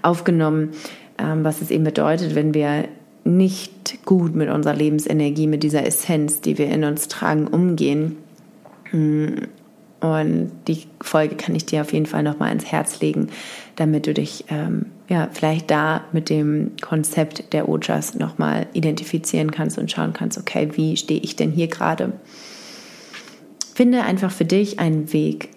aufgenommen, 0.02 0.70
ähm, 1.18 1.44
was 1.44 1.62
es 1.62 1.70
eben 1.70 1.84
bedeutet, 1.84 2.34
wenn 2.34 2.54
wir 2.54 2.86
nicht 3.26 4.06
gut 4.06 4.36
mit 4.36 4.50
unserer 4.50 4.76
Lebensenergie, 4.76 5.48
mit 5.48 5.64
dieser 5.64 5.86
Essenz, 5.86 6.40
die 6.40 6.58
wir 6.58 6.68
in 6.68 6.86
uns 6.86 7.10
tragen, 7.10 7.48
umgehen. 7.48 8.16
Und 10.04 10.52
die 10.68 10.84
Folge 11.00 11.36
kann 11.36 11.56
ich 11.56 11.66
dir 11.66 11.80
auf 11.80 11.94
jeden 11.94 12.08
Fall 12.08 12.24
nochmal 12.24 12.52
ins 12.52 12.66
Herz 12.66 13.00
legen, 13.00 13.30
damit 13.78 14.06
du 14.06 14.14
dich 14.14 14.44
ähm, 14.50 14.88
ja, 15.08 15.30
vielleicht 15.32 15.72
da 15.72 16.04
mit 16.12 16.30
dem 16.30 16.72
Konzept 16.82 17.54
der 17.54 17.70
Ojas 17.70 18.14
nochmal 18.14 18.68
identifizieren 18.74 19.52
kannst 19.52 19.78
und 19.78 19.90
schauen 19.90 20.12
kannst, 20.12 20.38
okay, 20.38 20.68
wie 20.74 20.98
stehe 20.98 21.22
ich 21.22 21.38
denn 21.38 21.52
hier 21.52 21.68
gerade? 21.68 22.12
Finde 23.74 24.04
einfach 24.04 24.30
für 24.30 24.44
dich 24.44 24.78
einen 24.78 25.14
Weg, 25.14 25.52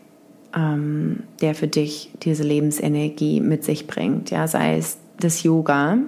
ähm, 0.54 1.24
der 1.40 1.56
für 1.56 1.66
dich 1.66 2.12
diese 2.22 2.44
Lebensenergie 2.44 3.40
mit 3.40 3.64
sich 3.64 3.88
bringt. 3.88 4.30
Ja, 4.30 4.46
sei 4.46 4.78
es 4.78 4.98
das 5.18 5.42
Yoga, 5.42 5.98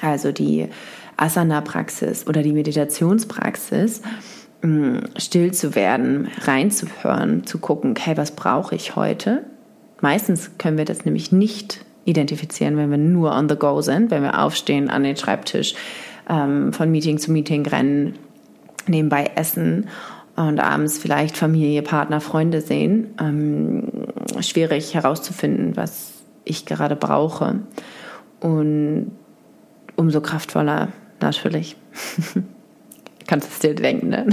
also 0.00 0.30
die 0.30 0.68
Asana-Praxis 1.16 2.28
oder 2.28 2.44
die 2.44 2.52
Meditationspraxis, 2.52 3.98
ähm, 3.98 4.35
still 5.16 5.52
zu 5.52 5.74
werden, 5.74 6.28
reinzuhören, 6.42 7.46
zu 7.46 7.58
gucken, 7.58 7.92
okay, 7.92 8.16
was 8.16 8.32
brauche 8.32 8.74
ich 8.74 8.96
heute? 8.96 9.44
Meistens 10.00 10.52
können 10.58 10.78
wir 10.78 10.84
das 10.84 11.04
nämlich 11.04 11.32
nicht 11.32 11.84
identifizieren, 12.04 12.76
wenn 12.76 12.90
wir 12.90 12.98
nur 12.98 13.32
on 13.32 13.48
the 13.48 13.56
go 13.56 13.80
sind, 13.80 14.10
wenn 14.10 14.22
wir 14.22 14.40
aufstehen, 14.40 14.88
an 14.90 15.02
den 15.02 15.16
Schreibtisch, 15.16 15.74
ähm, 16.28 16.72
von 16.72 16.90
Meeting 16.90 17.18
zu 17.18 17.32
Meeting 17.32 17.66
rennen, 17.66 18.14
nebenbei 18.86 19.30
essen 19.34 19.88
und 20.36 20.60
abends 20.60 20.98
vielleicht 20.98 21.36
Familie, 21.36 21.82
Partner, 21.82 22.20
Freunde 22.20 22.60
sehen, 22.60 23.14
ähm, 23.20 23.88
schwierig 24.40 24.94
herauszufinden, 24.94 25.76
was 25.76 26.12
ich 26.44 26.66
gerade 26.66 26.94
brauche. 26.94 27.60
Und 28.40 29.12
umso 29.96 30.20
kraftvoller 30.20 30.88
natürlich. 31.20 31.76
Kannst 33.26 33.48
du 33.48 33.52
es 33.52 33.58
dir 33.58 33.74
denken, 33.74 34.08
ne? 34.08 34.26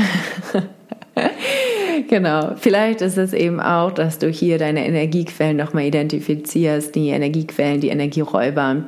genau. 2.09 2.55
Vielleicht 2.57 3.01
ist 3.01 3.17
es 3.17 3.33
eben 3.33 3.59
auch, 3.59 3.91
dass 3.91 4.19
du 4.19 4.29
hier 4.29 4.57
deine 4.57 4.85
Energiequellen 4.85 5.57
nochmal 5.57 5.85
identifizierst, 5.85 6.93
die 6.95 7.09
Energiequellen, 7.09 7.81
die 7.81 7.89
Energieräuber 7.89 8.83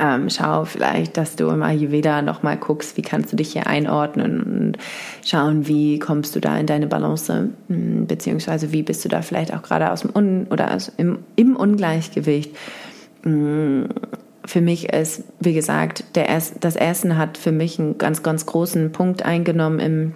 ähm, 0.00 0.30
schau 0.30 0.64
vielleicht, 0.64 1.16
dass 1.16 1.36
du 1.36 1.48
im 1.48 1.62
Ayurveda 1.62 2.22
nochmal 2.22 2.56
guckst, 2.56 2.96
wie 2.96 3.02
kannst 3.02 3.32
du 3.32 3.36
dich 3.36 3.52
hier 3.52 3.66
einordnen 3.66 4.42
und 4.42 4.78
schauen, 5.24 5.66
wie 5.66 5.98
kommst 5.98 6.36
du 6.36 6.40
da 6.40 6.56
in 6.56 6.66
deine 6.66 6.86
Balance, 6.86 7.50
hm, 7.68 8.06
beziehungsweise 8.06 8.72
wie 8.72 8.82
bist 8.82 9.04
du 9.04 9.08
da 9.08 9.22
vielleicht 9.22 9.52
auch 9.52 9.62
gerade 9.62 9.90
aus 9.90 10.02
dem 10.02 10.10
Un 10.14 10.46
oder 10.50 10.74
aus, 10.74 10.92
im, 10.96 11.20
im 11.36 11.56
Ungleichgewicht. 11.56 12.54
Für 14.48 14.62
mich 14.62 14.88
ist, 14.94 15.24
wie 15.40 15.52
gesagt, 15.52 16.04
der 16.14 16.26
das 16.60 16.74
Essen 16.74 17.18
hat 17.18 17.36
für 17.36 17.52
mich 17.52 17.78
einen 17.78 17.98
ganz, 17.98 18.22
ganz 18.22 18.46
großen 18.46 18.92
Punkt 18.92 19.22
eingenommen 19.22 19.78
im, 19.78 20.14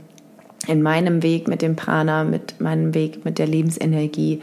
in 0.67 0.81
meinem 0.81 1.23
Weg 1.23 1.49
mit 1.49 1.61
dem 1.61 1.77
Prana, 1.77 2.25
mit 2.25 2.59
meinem 2.59 2.95
Weg 2.95 3.27
mit 3.27 3.39
der 3.39 3.47
Lebensenergie. 3.47 4.41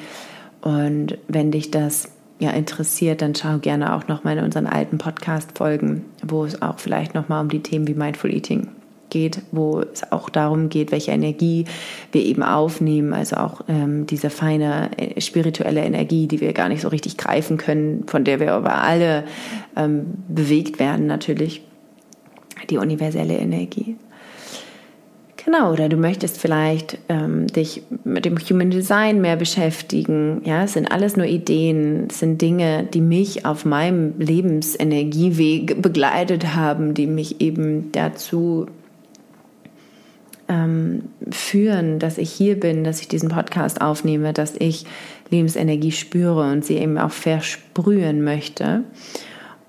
Und 0.62 1.18
wenn 1.28 1.50
dich 1.50 1.72
das 1.72 2.12
ja, 2.38 2.52
interessiert, 2.52 3.24
dann 3.24 3.34
schau 3.34 3.58
gerne 3.58 3.96
auch 3.96 4.08
noch 4.08 4.24
mal 4.24 4.38
in 4.38 4.44
unseren 4.44 4.68
alten 4.68 5.00
Podcast-Folgen, 5.00 6.06
wo 6.24 6.46
es 6.46 6.62
auch 6.62 6.78
vielleicht 6.78 7.16
noch 7.16 7.28
mal 7.28 7.42
um 7.42 7.50
die 7.50 7.64
Themen 7.64 7.88
wie 7.88 7.96
Mindful 7.96 8.32
Eating 8.32 8.68
geht, 9.10 9.42
wo 9.52 9.82
es 9.82 10.12
auch 10.12 10.30
darum 10.30 10.70
geht, 10.70 10.92
welche 10.92 11.12
Energie 11.12 11.66
wir 12.12 12.24
eben 12.24 12.44
aufnehmen, 12.44 13.14
also 13.14 13.38
auch 13.38 13.62
ähm, 13.68 14.06
diese 14.06 14.30
feine 14.30 14.92
äh, 14.98 15.20
spirituelle 15.22 15.82
Energie, 15.82 16.28
die 16.28 16.42
wir 16.42 16.54
gar 16.54 16.70
nicht 16.70 16.82
so 16.82 16.88
richtig 16.88 17.18
greifen 17.18 17.58
können, 17.58 18.06
von 18.08 18.24
der 18.24 18.40
wir 18.40 18.54
aber 18.54 18.76
alle 18.76 19.24
ähm, 19.76 20.06
bewegt 20.28 20.80
werden 20.80 21.08
natürlich, 21.08 21.62
die 22.70 22.78
universelle 22.78 23.38
Energie. 23.38 23.96
Genau, 25.46 25.72
oder 25.72 25.90
du 25.90 25.98
möchtest 25.98 26.38
vielleicht 26.38 27.00
ähm, 27.08 27.48
dich 27.48 27.82
mit 28.04 28.26
dem 28.26 28.38
Human 28.38 28.70
Design 28.70 29.22
mehr 29.22 29.36
beschäftigen. 29.36 30.42
Ja, 30.44 30.66
es 30.66 30.74
sind 30.74 30.92
alles 30.92 31.16
nur 31.16 31.26
Ideen, 31.26 32.08
es 32.10 32.20
sind 32.20 32.42
Dinge, 32.42 32.84
die 32.84 33.02
mich 33.02 33.46
auf 33.46 33.66
meinem 33.66 34.20
Lebensenergieweg 34.20 35.82
begleitet 35.82 36.56
haben, 36.56 36.94
die 36.94 37.08
mich 37.08 37.42
eben 37.42 37.92
dazu 37.94 38.68
ähm, 40.50 41.04
führen, 41.32 42.00
dass 42.00 42.18
ich 42.18 42.32
hier 42.32 42.60
bin, 42.60 42.84
dass 42.84 43.00
ich 43.00 43.08
diesen 43.08 43.30
Podcast 43.30 43.82
aufnehme, 43.82 44.34
dass 44.34 44.56
ich 44.58 44.86
Lebensenergie 45.30 45.92
spüre 45.92 46.52
und 46.52 46.66
sie 46.66 46.78
eben 46.78 46.98
auch 46.98 47.12
versprühen 47.12 48.24
möchte. 48.24 48.84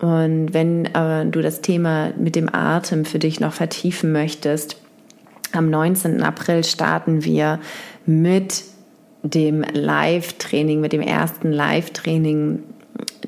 Und 0.00 0.54
wenn 0.54 0.86
äh, 0.86 1.26
du 1.26 1.42
das 1.42 1.60
Thema 1.60 2.12
mit 2.18 2.34
dem 2.34 2.52
Atem 2.52 3.04
für 3.04 3.18
dich 3.18 3.38
noch 3.38 3.52
vertiefen 3.52 4.12
möchtest, 4.12 4.76
am 5.52 5.68
19. 5.68 6.22
April 6.22 6.64
starten 6.64 7.24
wir 7.24 7.60
mit 8.06 8.64
dem 9.22 9.62
Live-Training, 9.62 10.80
mit 10.80 10.92
dem 10.92 11.02
ersten 11.02 11.52
Live-Training 11.52 12.62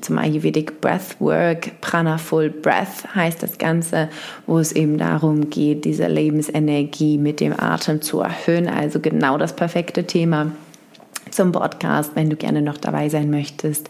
zum 0.03 0.17
Ayurvedic 0.17 0.81
Breathwork. 0.81 1.79
Pranaful 1.81 2.49
Breath 2.49 3.15
heißt 3.15 3.41
das 3.41 3.57
Ganze, 3.57 4.09
wo 4.45 4.59
es 4.59 4.71
eben 4.71 4.97
darum 4.97 5.49
geht, 5.49 5.85
diese 5.85 6.07
Lebensenergie 6.07 7.17
mit 7.17 7.39
dem 7.39 7.59
Atem 7.59 8.01
zu 8.01 8.19
erhöhen. 8.19 8.67
Also 8.67 8.99
genau 8.99 9.37
das 9.37 9.55
perfekte 9.55 10.05
Thema 10.05 10.51
zum 11.31 11.51
Podcast. 11.51 12.11
Wenn 12.15 12.29
du 12.29 12.35
gerne 12.35 12.61
noch 12.61 12.77
dabei 12.77 13.09
sein 13.09 13.29
möchtest, 13.29 13.89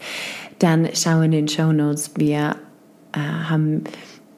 dann 0.58 0.88
schau 0.94 1.20
in 1.20 1.32
den 1.32 1.48
Show 1.48 1.72
Notes. 1.72 2.12
Wir 2.16 2.56
äh, 3.12 3.18
haben 3.18 3.84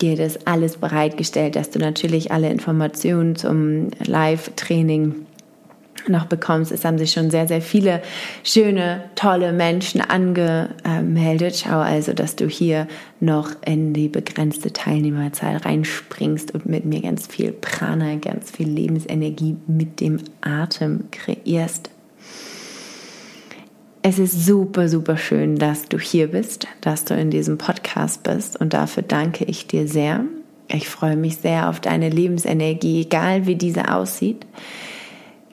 dir 0.01 0.17
das 0.17 0.47
alles 0.47 0.77
bereitgestellt, 0.77 1.57
dass 1.57 1.71
du 1.71 1.79
natürlich 1.79 2.33
alle 2.33 2.51
Informationen 2.51 3.37
zum 3.37 3.89
Live-Training 4.05 5.27
noch 6.09 6.27
bekommst. 6.27 6.73
Es 6.73 6.85
haben 6.85 6.99
sich 6.99 7.13
schon 7.13 7.31
sehr, 7.31 7.49
sehr 7.49 7.61
viele 7.61 8.03
schöne, 8.43 9.05
tolle 9.15 9.53
Menschen 9.53 10.01
angemeldet. 10.01 11.63
Schau 11.65 11.79
also, 11.79 12.13
dass 12.13 12.37
du 12.37 12.49
hier 12.49 12.87
noch 13.21 13.51
in 13.65 13.93
die 13.93 14.09
begrenzte 14.09 14.73
Teilnehmerzahl 14.73 15.57
reinspringst 15.57 16.53
und 16.55 16.67
mit 16.67 16.85
mir 16.85 17.01
ganz 17.01 17.27
viel 17.27 17.53
Prana, 17.53 18.17
ganz 18.17 18.51
viel 18.51 18.69
Lebensenergie 18.69 19.57
mit 19.67 20.01
dem 20.01 20.19
Atem 20.41 21.05
kreierst. 21.11 21.91
Es 24.09 24.21
ist 24.21 24.47
super, 24.47 24.89
super 24.89 25.17
schön, 25.17 25.57
dass 25.57 25.89
du 25.89 25.99
hier 25.99 26.29
bist, 26.29 26.69
dass 26.81 27.05
du 27.05 27.15
in 27.15 27.31
diesem 27.31 27.59
Podcast 27.59 28.23
bist 28.23 28.61
und 28.61 28.73
dafür 28.73 29.03
danke 29.03 29.45
ich 29.45 29.67
dir 29.67 29.89
sehr. 29.89 30.25
Ich 30.69 30.89
freue 30.89 31.17
mich 31.17 31.39
sehr 31.39 31.69
auf 31.69 31.81
deine 31.81 32.09
Lebensenergie, 32.09 33.03
egal 33.03 33.47
wie 33.47 33.57
diese 33.57 33.93
aussieht. 33.93 34.47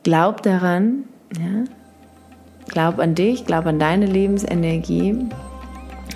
Glaub 0.04 0.42
daran, 0.44 1.06
ja? 1.38 1.63
glaub 2.68 3.00
an 3.00 3.16
dich, 3.16 3.46
glaub 3.46 3.66
an 3.66 3.80
deine 3.80 4.06
Lebensenergie 4.06 5.16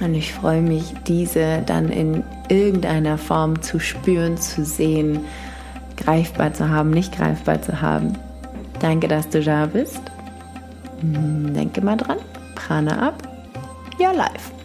und 0.02 0.14
ich 0.14 0.34
freue 0.34 0.62
mich, 0.62 0.94
diese 1.08 1.64
dann 1.66 1.90
in 1.90 2.24
irgendeiner 2.50 3.18
Form 3.18 3.62
zu 3.62 3.80
spüren, 3.80 4.38
zu 4.38 4.64
sehen, 4.64 5.22
greifbar 5.96 6.54
zu 6.54 6.70
haben, 6.70 6.92
nicht 6.92 7.16
greifbar 7.16 7.62
zu 7.62 7.82
haben. 7.82 8.14
Danke, 8.80 9.08
dass 9.08 9.30
du 9.30 9.42
da 9.42 9.66
bist. 9.66 10.02
Denke 11.02 11.82
mal 11.82 11.98
dran. 11.98 12.18
Prana 12.56 13.08
ab. 13.08 13.28
Your 14.00 14.14
life. 14.14 14.57